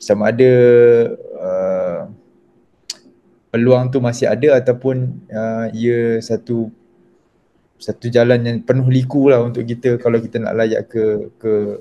[0.00, 0.50] sama ada
[3.56, 6.68] peluang tu masih ada ataupun uh, ia satu
[7.80, 11.80] satu jalan yang penuh liku lah untuk kita kalau kita nak layak ke ke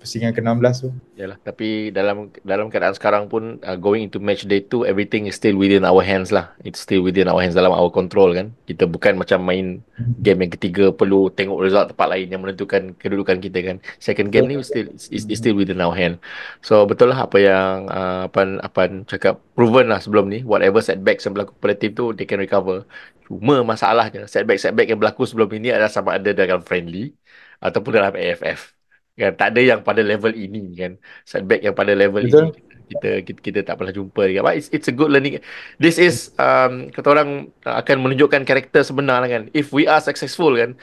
[0.00, 0.90] pusingan ke-16 tu.
[1.16, 5.38] Yalah, tapi dalam dalam keadaan sekarang pun uh, going into match day 2 everything is
[5.38, 6.52] still within our hands lah.
[6.66, 8.52] It's still within our hands dalam our control kan.
[8.68, 9.80] Kita bukan macam main
[10.20, 13.76] game yang ketiga perlu tengok result tempat lain yang menentukan kedudukan kita kan.
[14.02, 16.20] Second game ni still is, still within our hand.
[16.60, 21.24] So betul lah apa yang uh, Apan Apan cakap proven lah sebelum ni whatever setbacks
[21.24, 22.84] yang berlaku pada team tu they can recover.
[23.24, 27.14] Cuma masalahnya setback-setback yang berlaku sebelum ini adalah sama ada dalam friendly
[27.62, 28.81] ataupun dalam AFF
[29.18, 29.32] kan?
[29.36, 30.92] Tak ada yang pada level ini kan?
[31.22, 32.52] Setback yang pada level Betul.
[32.52, 34.38] ini kita, kita kita tak pernah jumpa lagi.
[34.44, 35.40] But it's, it's a good learning.
[35.80, 37.30] This is um, kata orang
[37.64, 39.42] uh, akan menunjukkan karakter sebenar lah kan?
[39.56, 40.76] If we are successful kan?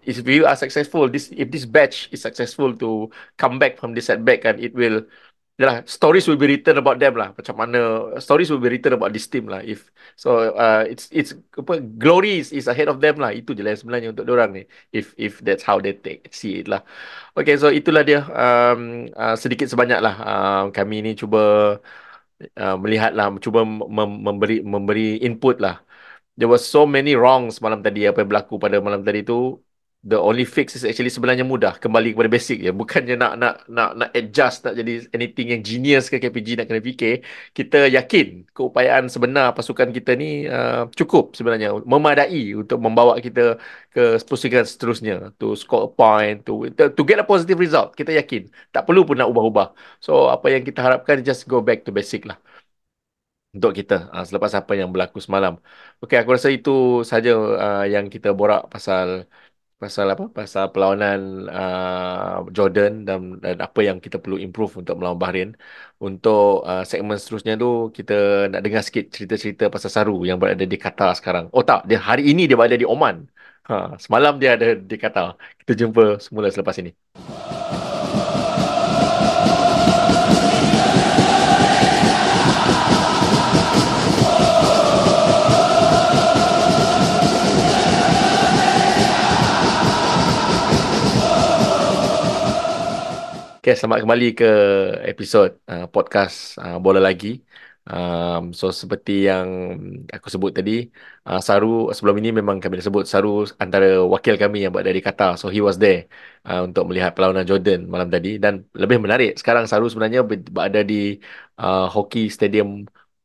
[0.00, 4.08] If we are successful this if this batch is successful to come back from this
[4.08, 4.56] setback kan?
[4.56, 5.04] It will
[5.60, 7.28] Yalah, stories will be written about them lah.
[7.36, 7.78] Macam mana
[8.24, 9.60] stories will be written about this team lah.
[9.60, 13.30] If so, uh, it's it's apa glory is, is ahead of them lah.
[13.36, 14.62] Itu je lah sebenarnya untuk orang ni.
[14.88, 16.80] If if that's how they take see it lah.
[17.36, 21.38] Okay, so itulah dia um, uh, sedikit sebanyak lah uh, kami ni cuba
[22.60, 25.74] uh, melihat lah, cuba mem- memberi memberi input lah.
[26.38, 29.34] There was so many wrongs malam tadi apa yang berlaku pada malam tadi tu.
[30.00, 31.76] The only fix is actually sebenarnya mudah.
[31.76, 32.72] Kembali kepada basic je.
[32.72, 36.80] Bukannya nak nak nak nak adjust nak jadi anything yang genius ke KPG nak kena
[36.80, 37.20] fikir.
[37.52, 43.60] Kita yakin keupayaan sebenar pasukan kita ni uh, cukup sebenarnya memadai untuk membawa kita
[43.92, 45.14] ke pusingan seterusnya.
[45.36, 46.52] To score a point to
[46.96, 47.92] to get a positive result.
[47.92, 48.48] Kita yakin.
[48.72, 49.76] Tak perlu pun nak ubah-ubah.
[50.00, 52.40] So apa yang kita harapkan just go back to basic lah.
[53.56, 53.94] Untuk kita.
[54.14, 55.52] Uh, selepas apa yang berlaku semalam.
[56.02, 56.70] Okey aku rasa itu
[57.10, 57.30] saja
[57.64, 59.06] uh, yang kita borak pasal
[59.82, 60.24] pasal apa?
[60.38, 61.20] Pasal perlawanan
[61.60, 65.50] uh, Jordan dan dan apa yang kita perlu improve untuk melawan Bahrain.
[66.06, 68.14] Untuk uh, segmen seterusnya tu kita
[68.52, 71.44] nak dengar sikit cerita-cerita pasal Saru yang berada di Qatar sekarang.
[71.56, 71.80] Oh tak.
[71.88, 73.16] Dia hari ini dia berada di Oman.
[73.68, 73.74] Ha
[74.04, 75.26] semalam dia ada di Qatar.
[75.60, 76.90] Kita jumpa semula selepas ini
[93.60, 94.46] Okay, selamat kembali ke
[95.12, 97.28] episod uh, podcast uh, Bola Lagi.
[97.92, 99.48] Um, so seperti yang
[100.16, 100.72] aku sebut tadi,
[101.28, 103.28] uh, Saru sebelum ini memang kami dah sebut Saru
[103.60, 105.36] antara wakil kami yang buat dari Qatar.
[105.40, 106.08] So he was there
[106.48, 110.20] uh, untuk melihat perlawanan Jordan malam tadi dan lebih menarik sekarang Saru sebenarnya
[110.56, 110.94] berada di
[111.60, 112.68] uh, Hockey Stadium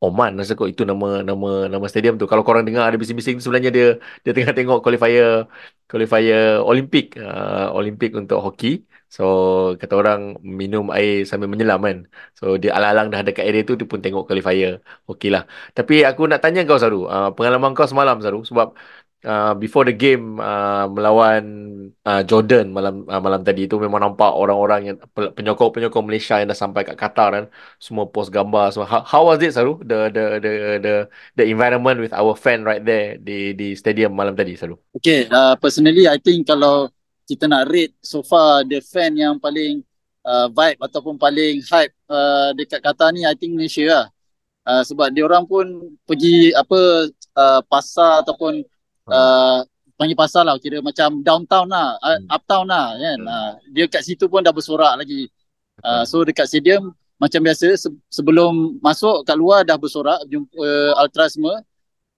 [0.04, 2.28] Oman rasa kot itu nama nama nama stadium tu.
[2.32, 3.86] Kalau korang dengar ada bising-bising sebenarnya dia
[4.24, 5.48] dia tengah tengok qualifier
[5.90, 8.68] qualifier Olimpik uh, Olimpik untuk hoki.
[9.16, 9.24] So
[9.82, 10.22] kata orang
[10.60, 11.98] minum air sambil menyelam kan.
[12.38, 14.84] So dia alang-alang dah dekat area tu dia pun tengok qualifier.
[15.10, 15.44] Okey lah.
[15.78, 18.68] Tapi aku nak tanya kau Saru, uh, pengalaman kau semalam Saru sebab
[19.26, 21.44] uh, before the game uh, melawan
[22.06, 26.58] uh, Jordan malam uh, malam tadi itu memang nampak orang-orang yang penyokong-penyokong Malaysia yang dah
[26.58, 27.46] sampai kat Qatar kan
[27.82, 30.94] semua post gambar semua how, how was it Saru the the the the
[31.36, 35.58] the environment with our fan right there di di stadium malam tadi Saru Okay, uh,
[35.60, 36.94] personally I think kalau
[37.26, 39.82] kita nak rate so far the fan yang paling
[40.26, 44.06] uh, vibe ataupun paling hype uh, dekat Qatar ni I think Malaysia lah.
[44.66, 48.66] Uh, sebab dia orang pun pergi apa uh, pasar ataupun
[49.14, 49.62] uh,
[49.96, 52.28] panggil pasar lah kira macam downtown lah uh, hmm.
[52.34, 53.30] uptown lah kan hmm.
[53.30, 55.30] uh, dia kat situ pun dah bersorak lagi
[55.86, 60.92] uh, so dekat stadium macam biasa se- sebelum masuk kat luar dah bersorak jumpa uh,
[61.00, 61.64] ultra semua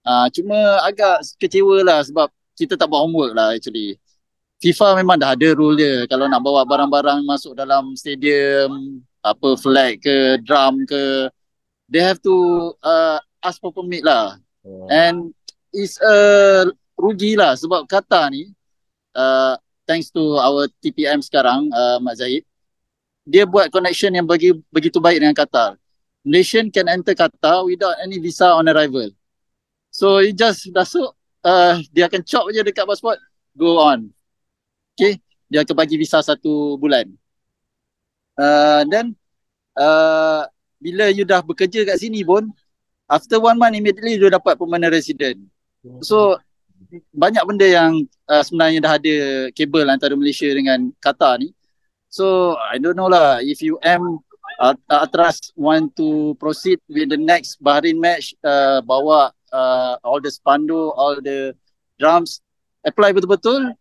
[0.07, 3.99] uh, cuma agak kecewa lah sebab kita tak buat homework lah actually
[4.57, 6.09] FIFA memang dah ada rule dia.
[6.09, 11.29] Kalau nak bawa barang-barang masuk dalam stadium apa flag ke drum ke
[11.85, 12.33] they have to
[12.81, 14.41] uh, ask for permit lah.
[14.67, 14.83] Oh.
[14.91, 15.31] and
[15.71, 16.15] is a
[16.99, 18.51] rugi lah sebab Qatar ni
[19.15, 19.55] uh,
[19.87, 22.43] thanks to our TPM sekarang uh, Mak Zahid
[23.23, 25.77] dia buat connection yang bagi begitu baik dengan Qatar.
[26.25, 29.07] Malaysian can enter Qatar without any visa on arrival.
[29.93, 31.13] So you just masuk
[31.45, 33.21] uh, dia akan chop je dekat passport
[33.53, 34.16] go on
[34.97, 37.07] okay dia akan bagi visa satu bulan.
[38.33, 39.13] Uh, then
[39.77, 40.43] uh,
[40.81, 42.49] bila you dah bekerja kat sini pun
[43.07, 45.37] after one month immediately you dapat permanent resident.
[46.03, 46.41] So
[47.13, 47.91] banyak benda yang
[48.27, 49.15] uh, sebenarnya dah ada
[49.55, 51.55] kabel antara Malaysia dengan Qatar ni.
[52.11, 54.19] So I don't know lah if you am
[54.59, 60.29] uh, Atras want to proceed with the next Bahrain match uh, bawa uh, all the
[60.29, 61.55] spando, all the
[61.95, 62.43] drums
[62.83, 63.73] apply betul-betul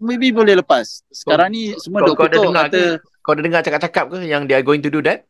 [0.00, 1.04] maybe boleh lepas.
[1.12, 3.20] Sekarang ni semua kau, dok kutuk kata ke?
[3.20, 5.28] kau dah dengar cakap-cakap ke yang they are going to do that?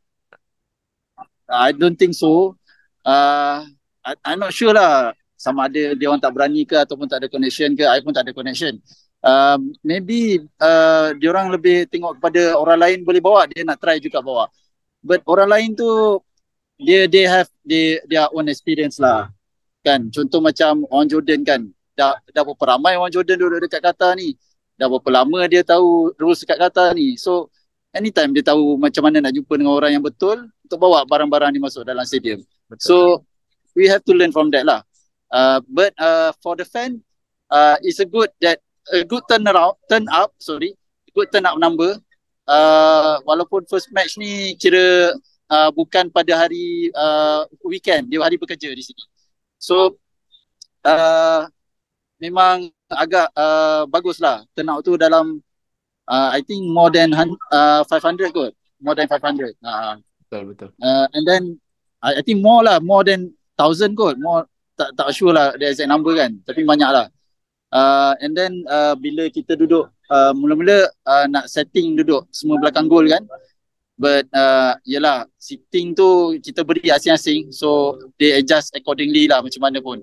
[1.50, 2.54] I don't think so.
[3.02, 3.66] Uh,
[4.06, 5.12] I, I'm not sure lah.
[5.34, 8.28] Sama ada dia orang tak berani ke ataupun tak ada connection ke I pun tak
[8.28, 8.78] ada connection.
[9.20, 13.50] Uh, maybe uh, dia orang lebih tengok kepada orang lain boleh bawa.
[13.50, 14.46] Dia nak try juga bawa.
[15.02, 16.20] But orang lain tu
[16.80, 19.32] dia they have they their own experience lah.
[19.80, 20.12] Kan?
[20.12, 21.60] Contoh macam orang Jordan kan.
[21.96, 24.36] Dah dah berapa ramai orang Jordan duduk dekat Qatar ni
[24.80, 27.52] dah berapa lama dia tahu rules dekat Qatar ni so
[27.92, 31.60] anytime dia tahu macam mana nak jumpa dengan orang yang betul untuk bawa barang-barang ni
[31.60, 32.40] masuk dalam stadium
[32.72, 32.80] betul.
[32.80, 32.96] so
[33.76, 34.80] we have to learn from that lah
[35.30, 36.98] Uh, but uh, for the fan,
[37.48, 38.58] uh, it's a good that
[38.90, 40.74] a good turn around, turn up, sorry,
[41.14, 41.94] good turn up number.
[42.50, 45.14] Uh, walaupun first match ni kira
[45.46, 49.06] uh, bukan pada hari uh, weekend, dia hari bekerja di sini.
[49.54, 50.02] So
[50.82, 51.46] uh,
[52.18, 54.44] memang agak uh, baguslah.
[54.54, 55.38] Turn out tu dalam
[56.10, 59.54] uh, I think more than uh, 500 kot, more than 500.
[59.62, 59.94] Uh,
[60.26, 60.70] betul betul.
[60.82, 61.42] Uh, and then
[62.02, 65.70] I, I think more lah, more than 1000 kot, more tak tak sure lah the
[65.70, 66.40] exact number kan.
[66.42, 67.06] Tapi banyak lah.
[67.70, 72.90] Uh, and then uh, bila kita duduk uh, mula-mula uh, nak setting duduk semua belakang
[72.90, 73.22] gol kan.
[74.00, 77.52] But uh, yelah sitting tu kita beri asing-asing.
[77.52, 80.00] So they adjust accordingly lah macam mana pun.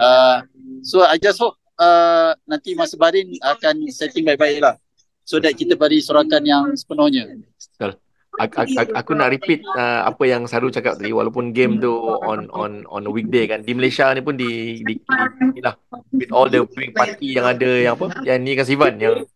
[0.00, 0.42] Uh,
[0.80, 4.76] so I just hope uh, nanti masa barin akan setting baik-baik lah.
[5.22, 7.30] So that kita beri sorakan yang sepenuhnya.
[7.78, 7.94] Betul.
[8.32, 11.12] Aku, aku, aku nak repeat uh, apa yang Saru cakap tadi.
[11.12, 11.92] Walaupun game tu
[12.24, 13.60] on on on a weekday kan.
[13.60, 15.76] Di Malaysia ni pun di di, di, di lah.
[16.10, 18.96] With all the viewing party yang ada yang apa yang ni kan Sivan?
[18.96, 19.28] Yang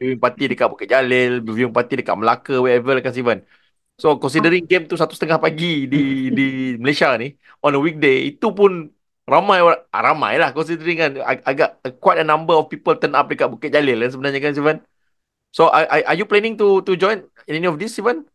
[0.00, 3.44] viewing party dekat Bukit Jalil viewing party dekat Melaka wherever kan Sivan?
[4.00, 6.46] So considering game tu satu setengah pagi di di
[6.80, 8.88] Malaysia ni on a weekday itu pun
[9.30, 13.30] ramai ah, ramai lah considering kan ag- agak quite a number of people turn up
[13.30, 14.78] dekat Bukit Jalil kan sebenarnya kan Sivan?
[15.54, 18.26] So are, are you planning to to join any of this Sivan?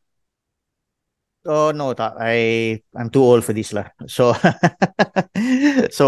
[1.45, 2.17] Oh no tak.
[2.17, 2.37] I
[2.95, 3.91] I'm too old for this lah.
[4.09, 4.33] So
[5.99, 6.07] so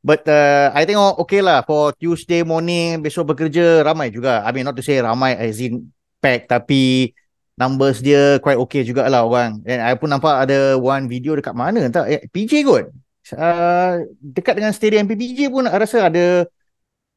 [0.00, 4.46] but uh, I think okay lah for Tuesday morning besok bekerja ramai juga.
[4.46, 5.92] I mean not to say ramai as in
[6.22, 7.12] pack tapi
[7.58, 9.60] numbers dia quite okay jugalah orang.
[9.68, 12.08] And I pun nampak ada one video dekat mana entah.
[12.08, 12.88] Eh, PJ kot
[13.34, 16.46] uh, dekat dengan stadium PPJ pun rasa ada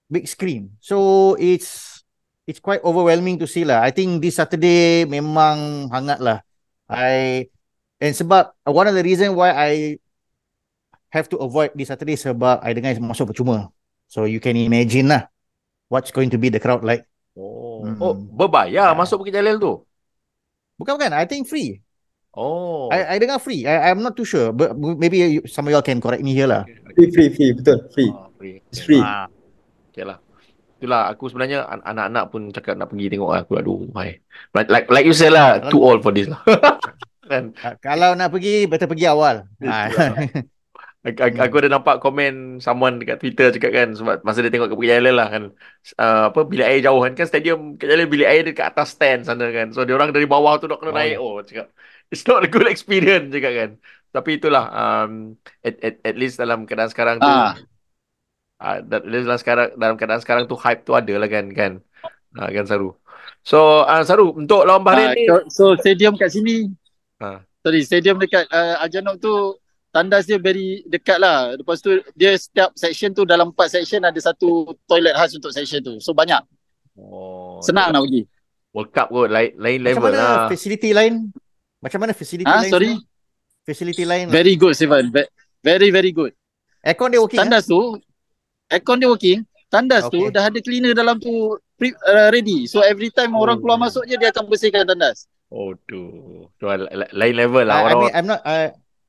[0.10, 2.01] big screen so it's
[2.49, 6.41] it's quite overwhelming to see lah I think this Saturday memang hangat lah
[6.89, 7.45] I
[7.99, 9.99] And sebab uh, one of the reason why I
[11.12, 13.76] have to avoid this Saturday sebab I dengar masuk percuma.
[14.07, 15.28] So you can imagine lah
[15.91, 17.03] what's going to be the crowd like.
[17.36, 17.99] Oh, Hmm.
[17.99, 18.95] oh berbayar Ah.
[18.95, 19.84] masuk Bukit Jalil tu.
[20.80, 21.84] Bukan bukan, I think free.
[22.39, 22.87] Oh.
[22.87, 23.67] I I dengar free.
[23.67, 26.47] I I'm not too sure, but maybe you, some of y'all can correct me here
[26.47, 26.63] lah.
[26.95, 27.51] Free, free, free.
[27.51, 28.07] Betul, free.
[28.09, 28.55] Ah, free.
[28.71, 29.03] It's free.
[29.03, 29.27] Ah,
[29.91, 30.23] Okay lah.
[30.79, 33.43] Itulah aku sebenarnya an- anak-anak pun cakap nak pergi tengok lah.
[33.43, 34.23] Aku aduh, hai.
[34.55, 36.39] But like like you said lah, too old for this lah.
[37.31, 37.51] kan?
[37.83, 39.43] kalau nak pergi, better pergi awal.
[39.59, 39.91] Ah,
[40.99, 44.67] Aku, aku, aku ada nampak komen someone dekat Twitter cakap kan sebab masa dia tengok
[44.67, 45.43] ke Bukit Jalil lah kan
[45.95, 48.99] uh, apa bilik air jauh kan kan stadium Bukit Jalil bilik air dia dekat atas
[48.99, 50.97] stand sana kan so dia orang dari bawah tu nak kena Oh.
[50.99, 51.71] naik oh cakap
[52.10, 53.72] it's not a good experience cakap kan
[54.10, 57.53] tapi itulah um, at, at, at least dalam keadaan sekarang tu Ah.
[58.60, 61.72] uh, at least dalam sekarang dalam keadaan sekarang tu hype tu ada lah kan kan
[62.36, 62.97] uh, kan Saru
[63.41, 66.68] so uh, Saru untuk lawan Bahrain Ah, ni so- so stadium kat sini.
[67.20, 67.43] Ah.
[67.60, 69.34] Sorry, stadium dekat uh, Ajanok tu
[69.91, 71.51] tandas dia very dekat lah.
[71.53, 75.84] Lepas tu dia setiap section tu dalam empat section ada satu toilet khas untuk section
[75.84, 75.93] tu.
[75.99, 76.39] So banyak.
[76.95, 78.24] oh, Senang nak pergi.
[78.72, 81.36] World Cup kot lain, lain macam level mana lah facility lain?
[81.80, 82.71] Macam mana facility Ah, lain?
[82.71, 82.91] sorry.
[82.93, 83.07] semua?
[83.65, 84.25] Facility lain.
[84.27, 84.73] Very good.
[84.75, 86.32] Ve- Very, very good.
[86.80, 87.38] Aircon dia working.
[87.38, 87.99] Tandas tu,
[88.65, 89.39] aircon dia working.
[89.67, 90.32] Tandas tu Okay.
[90.32, 91.30] dah ada cleaner dalam tu
[91.75, 92.63] pre, uh, ready.
[92.65, 93.61] So every time orang Oh.
[93.61, 95.27] keluar masuk je dia akan bersihkan tandas.
[95.47, 96.01] Oh tu.
[96.55, 97.99] Tu la- la- lain level lah I, I orang.
[97.99, 98.57] mean, I'm not I,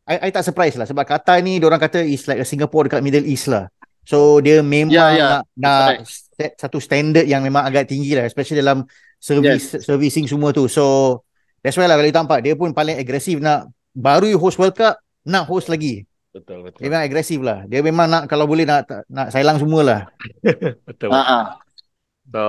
[0.05, 3.01] I, I tak surprise lah sebab Qatar ni orang kata is like a Singapore dekat
[3.01, 3.71] Middle East lah.
[4.03, 5.29] So dia memang Ya, ya.
[5.31, 6.05] nak, nak Correct.
[6.35, 8.83] set satu standard yang memang agak tinggi lah especially dalam
[9.17, 10.67] service servicing semua tu.
[10.67, 11.23] So
[11.61, 15.01] that's why lah kalau tampak dia pun paling agresif nak baru you host World Cup
[15.27, 16.07] nak host lagi.
[16.31, 16.81] betul betul.
[16.81, 17.59] Dia memang agresif lah.
[17.67, 20.01] Dia memang nak kalau boleh nak nak sailang semua lah.
[20.89, 21.11] betul.
[21.11, 21.45] Ha ah.
[22.31, 22.43] So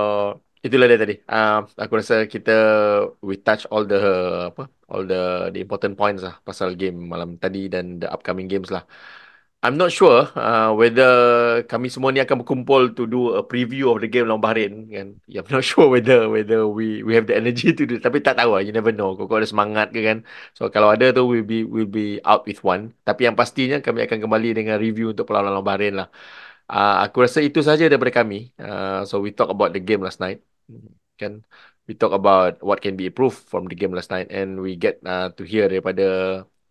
[0.62, 1.18] itulah dia tadi.
[1.26, 2.56] Uh, aku rasa kita
[3.20, 4.00] we touch all the
[4.54, 8.70] apa all the the important points lah pasal game malam tadi dan the upcoming games
[8.70, 8.86] lah.
[9.62, 11.06] I'm not sure uh, whether
[11.70, 15.08] kami semua ni akan berkumpul to do a preview of the game lawan Bahrain kan.
[15.30, 17.94] Yeah, I'm not sure whether whether we we have the energy to do.
[18.02, 19.14] Tapi tak tahu lah, you never know.
[19.14, 20.18] Kau ada semangat ke kan.
[20.58, 22.90] So kalau ada tu we'll be we'll be out with one.
[23.06, 26.08] Tapi yang pastinya kami akan kembali dengan review untuk perlawanan lawan Bahrain lah.
[26.66, 28.50] Uh, aku rasa itu saja daripada kami.
[28.58, 30.42] Uh, so we talk about the game last night.
[31.20, 31.46] Kan
[31.86, 34.98] we talk about what can be improved from the game last night and we get
[35.06, 36.02] uh, to hear daripada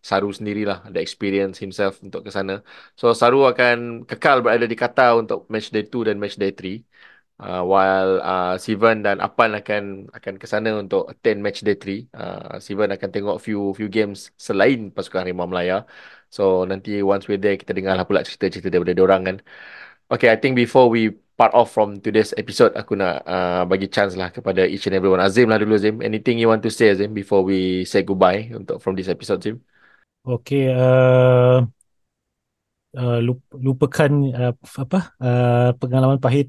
[0.08, 2.52] Saru sendirilah the experience himself untuk ke sana.
[2.98, 6.82] So Saru akan kekal berada di Qatar untuk match day 2 dan match day 3.
[7.42, 9.82] Uh, while uh, Sivan dan Apan akan
[10.14, 12.06] akan ke sana untuk attend match day 3.
[12.14, 15.86] Uh, Sivan akan tengok few few games selain pasukan Harimau Melaya.
[16.34, 19.36] So nanti once we're there kita dengarlah pula cerita-cerita daripada diorang kan.
[20.12, 21.00] Okay, I think before we
[21.38, 25.20] part off from today's episode, aku nak uh, bagi chance lah kepada each and everyone.
[25.24, 25.96] Azim lah dulu Azim.
[26.04, 29.71] Anything you want to say Azim before we say goodbye untuk from this episode Azim?
[30.22, 31.66] Okey, uh,
[32.94, 36.46] uh, lup, lupakan uh, apa uh, pengalaman pahit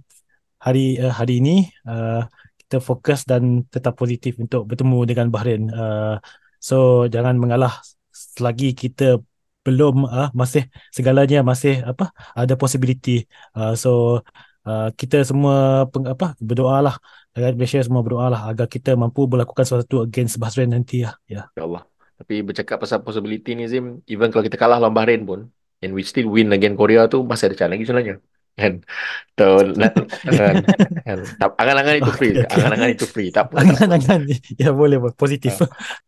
[0.62, 1.74] hari uh, hari ini.
[1.82, 2.22] Uh,
[2.62, 5.64] kita fokus dan tetap positif untuk bertemu dengan Bahrain.
[5.74, 6.22] Uh,
[6.62, 7.74] so jangan mengalah
[8.14, 9.18] selagi kita
[9.66, 13.26] belum uh, masih segalanya masih apa ada possibility.
[13.58, 14.22] Uh, so
[14.70, 16.94] uh, kita semua peng, apa berdoalah
[17.34, 21.02] rakyat Malaysia semua berdoalah agar kita mampu melakukan sesuatu against Bahrain nanti.
[21.02, 21.18] Ya.
[21.26, 21.93] Ya Allah.
[22.14, 25.50] Tapi bercakap pasal possibility ni Azim, even kalau kita kalah lawan Bahrain pun,
[25.82, 28.16] and we still win against Korea tu, masih ada chance lagi sebenarnya.
[28.54, 28.86] Kan?
[29.34, 29.74] So,
[30.38, 30.56] kan,
[31.02, 31.18] kan.
[31.58, 32.38] Angan-angan itu free.
[32.38, 32.56] Okay, okay.
[32.62, 33.30] Angan-angan itu free.
[33.34, 33.66] Tak apa.
[33.66, 34.30] Angan-angan
[34.62, 35.58] ya boleh boleh positif.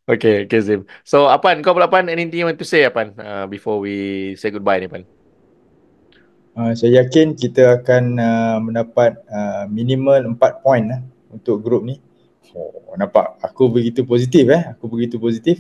[0.06, 0.86] Okay, okay Zim.
[1.02, 4.54] So, Apan, kau pula Apan, anything you want to say Apan uh, before we say
[4.54, 5.04] goodbye ni Apan?
[6.56, 11.02] Uh, saya yakin kita akan uh, mendapat uh, minimal 4 poin lah
[11.34, 12.00] untuk grup ni.
[12.56, 14.72] Oh, nampak aku begitu positif eh.
[14.72, 15.60] Aku begitu positif.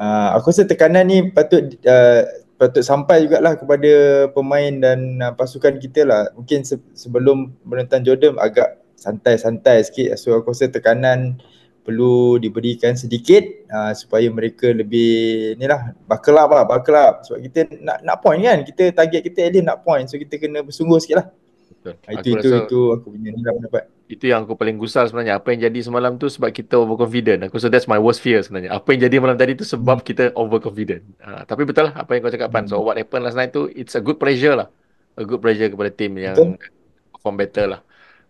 [0.00, 2.24] Uh, aku rasa tekanan ni patut uh,
[2.56, 3.92] patut sampai jugalah kepada
[4.32, 6.32] pemain dan uh, pasukan kita lah.
[6.32, 10.16] Mungkin se- sebelum menentang Jordan agak santai-santai sikit.
[10.16, 11.36] So aku rasa tekanan
[11.84, 17.40] perlu diberikan sedikit uh, supaya mereka lebih ni lah buckle up lah buckle up sebab
[17.48, 21.00] kita nak nak point kan kita target kita at nak point so kita kena bersungguh
[21.00, 21.26] sikit lah
[21.80, 21.94] Betul.
[22.04, 24.74] Ah, Aku itu itu rasa itu aku punya ni lah pendapat itu yang aku paling
[24.74, 25.38] gusar sebenarnya.
[25.38, 27.46] Apa yang jadi semalam tu sebab kita overconfident.
[27.46, 28.74] Aku rasa that's my worst fear sebenarnya.
[28.74, 31.06] Apa yang jadi malam tadi tu sebab kita overconfident.
[31.22, 32.66] Uh, tapi betul lah apa yang kau cakap Pan.
[32.66, 34.66] So what happened last night tu, it's a good pressure lah.
[35.14, 36.58] A good pressure kepada tim yang Betul.
[37.14, 37.80] perform better lah.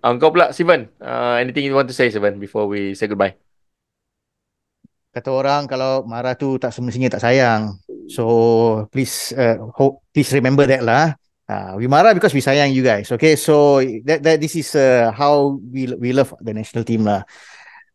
[0.05, 3.32] Uh, kau pula Sivan, uh, anything you want to say Sivan before we say goodbye?
[5.16, 7.80] Kata orang kalau marah tu tak semestinya tak sayang.
[8.12, 8.24] So
[8.92, 11.16] please uh, hope please remember that lah.
[11.51, 13.11] Uh, we marah because we sayang you guys.
[13.11, 17.26] Okay, so that that this is uh, how we we love the national team lah.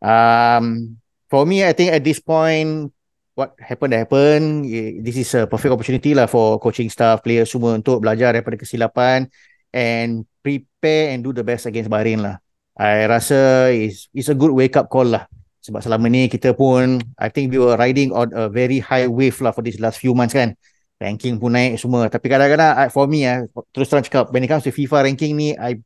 [0.04, 1.00] Um,
[1.32, 2.92] for me, I think at this point
[3.32, 4.68] what happened happened.
[5.00, 9.24] This is a perfect opportunity lah for coaching staff, players semua untuk belajar daripada kesilapan
[9.72, 12.36] and prepare and do the best against Bahrain lah.
[12.76, 15.24] I rasa is is a good wake up call lah.
[15.64, 19.40] Sebab selama ni kita pun I think we were riding on a very high wave
[19.40, 20.60] lah for these last few months kan.
[20.96, 22.08] Ranking pun naik semua.
[22.08, 25.36] Tapi kadang-kadang I- for me ah terus terang cakap when it comes to FIFA ranking
[25.36, 25.76] ni I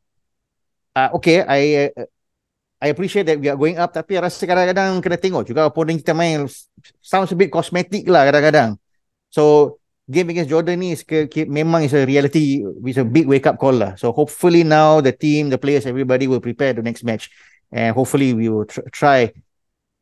[0.95, 2.07] uh, okay I uh,
[2.81, 6.17] I appreciate that we are going up tapi rasa kadang-kadang kena tengok juga opponent kita
[6.17, 6.47] main
[7.03, 8.79] sounds a bit cosmetic lah kadang-kadang.
[9.29, 9.77] So
[10.09, 13.45] game against Jordan ni is ke, ke, memang is a reality is a big wake
[13.45, 13.93] up call lah.
[13.99, 17.29] So hopefully now the team, the players, everybody will prepare the next match
[17.69, 19.29] and hopefully we will tr- try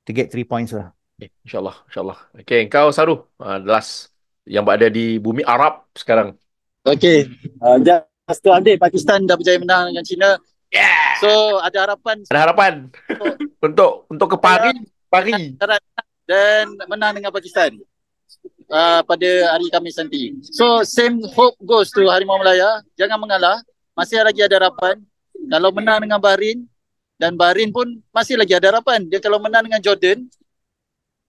[0.05, 0.95] to get three points lah.
[1.19, 1.75] Okay, InsyaAllah.
[1.91, 2.17] InsyaAllah.
[2.41, 3.27] Okay, kau Saru.
[3.37, 4.09] Uh, last
[4.49, 6.33] yang berada di bumi Arab sekarang.
[6.81, 7.29] Okay.
[7.61, 10.29] Uh, just to update, Pakistan dah berjaya menang dengan China.
[10.73, 11.17] Yeah!
[11.21, 11.29] So
[11.61, 12.73] ada harapan Ada harapan
[13.67, 14.77] untuk untuk ke Paris.
[15.09, 15.57] Paris.
[16.29, 17.73] dan menang dengan Pakistan
[18.69, 20.37] uh, pada hari Khamis nanti.
[20.45, 22.85] So same hope goes to Harimau Melaya.
[22.97, 23.57] Jangan mengalah.
[23.97, 25.01] Masih lagi ada harapan.
[25.49, 26.63] Kalau menang dengan Bahrain
[27.19, 29.03] dan Bahrain pun masih lagi ada harapan.
[29.09, 30.29] Dia kalau menang dengan Jordan,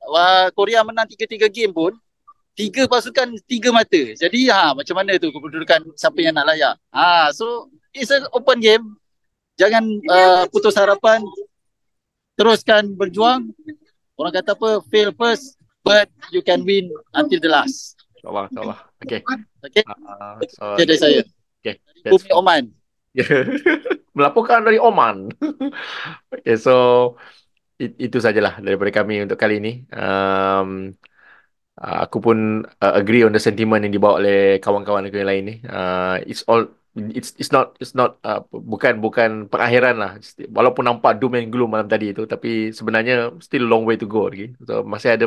[0.05, 1.97] uh, Korea menang 3-3 game pun
[2.61, 4.03] tiga pasukan tiga mata.
[4.13, 6.77] Jadi ha macam mana tu kedudukan siapa yang nak layak.
[6.93, 9.01] Ha so it's an open game.
[9.57, 11.25] Jangan uh, putus harapan.
[12.37, 13.49] Teruskan berjuang.
[14.21, 14.85] Orang kata apa?
[14.93, 17.97] Fail first but you can win until the last.
[18.21, 18.45] InsyaAllah.
[18.53, 18.79] InsyaAllah.
[19.01, 19.21] Okay.
[19.65, 19.85] Okay.
[19.89, 21.21] Uh, so, Okay dari saya.
[21.65, 21.75] okay.
[22.05, 22.65] That's Bumi Oman.
[24.17, 25.33] Melaporkan dari Oman.
[26.37, 27.17] okay, so
[27.81, 29.73] it, itu sajalah daripada kami untuk kali ini.
[29.93, 30.93] Um,
[31.79, 32.39] uh, aku pun
[32.83, 35.55] uh, agree on the sentiment yang dibawa oleh kawan-kawan aku yang lain ni.
[35.67, 36.63] Uh, it's all
[37.15, 40.11] it's it's not it's not uh, bukan bukan perakhiran lah.
[40.57, 42.49] Walaupun nampak doom and gloom malam tadi itu, tapi
[42.79, 43.15] sebenarnya
[43.47, 44.45] still long way to go lagi.
[44.67, 45.25] So masih ada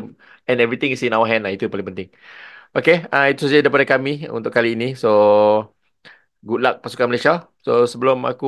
[0.50, 1.52] and everything is in our hand lah.
[1.54, 2.10] Itu yang paling penting.
[2.78, 4.86] Okay, uh, itu saja daripada kami untuk kali ini.
[5.02, 5.10] So
[6.48, 7.34] good luck pasukan Malaysia.
[7.66, 8.48] So sebelum aku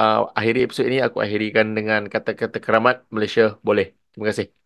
[0.00, 3.86] uh, akhiri episod ini, aku akhirikan dengan kata-kata keramat Malaysia boleh.
[4.12, 4.59] Terima kasih.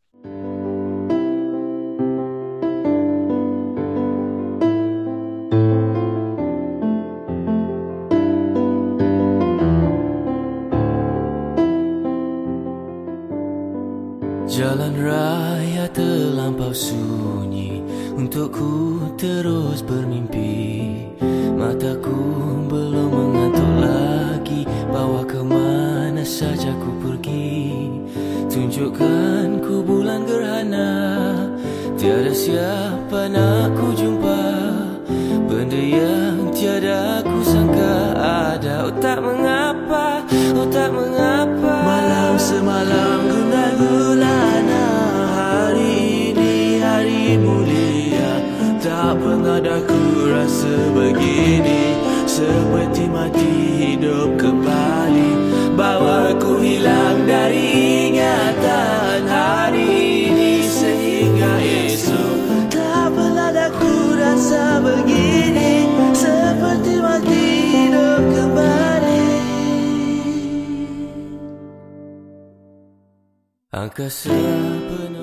[16.74, 17.80] Sunyi
[18.14, 21.06] Untukku terus bermimpi.
[21.54, 22.14] Mataku
[22.70, 27.90] belum mengantuk lagi Bawa ke mana saja ku pergi.
[28.50, 30.90] Tunjukkan ku bulan gerhana
[31.98, 34.42] Tiada siapa nak ku jumpa.
[35.50, 39.73] Benda yang tiada ku sangka ada Oh tak mengapa,
[49.54, 50.02] Dah ku
[50.34, 51.94] rasa begini
[52.26, 55.30] Seperti mati hidup kembali.
[55.78, 59.86] Bawa ku hilang dari ingatan Hari
[60.26, 62.34] ini sehingga esok
[62.74, 65.86] Tak pernah dah ku rasa begini
[66.18, 69.26] Seperti mati hidup kembali.
[73.70, 74.34] Angkasa
[74.90, 75.13] penuh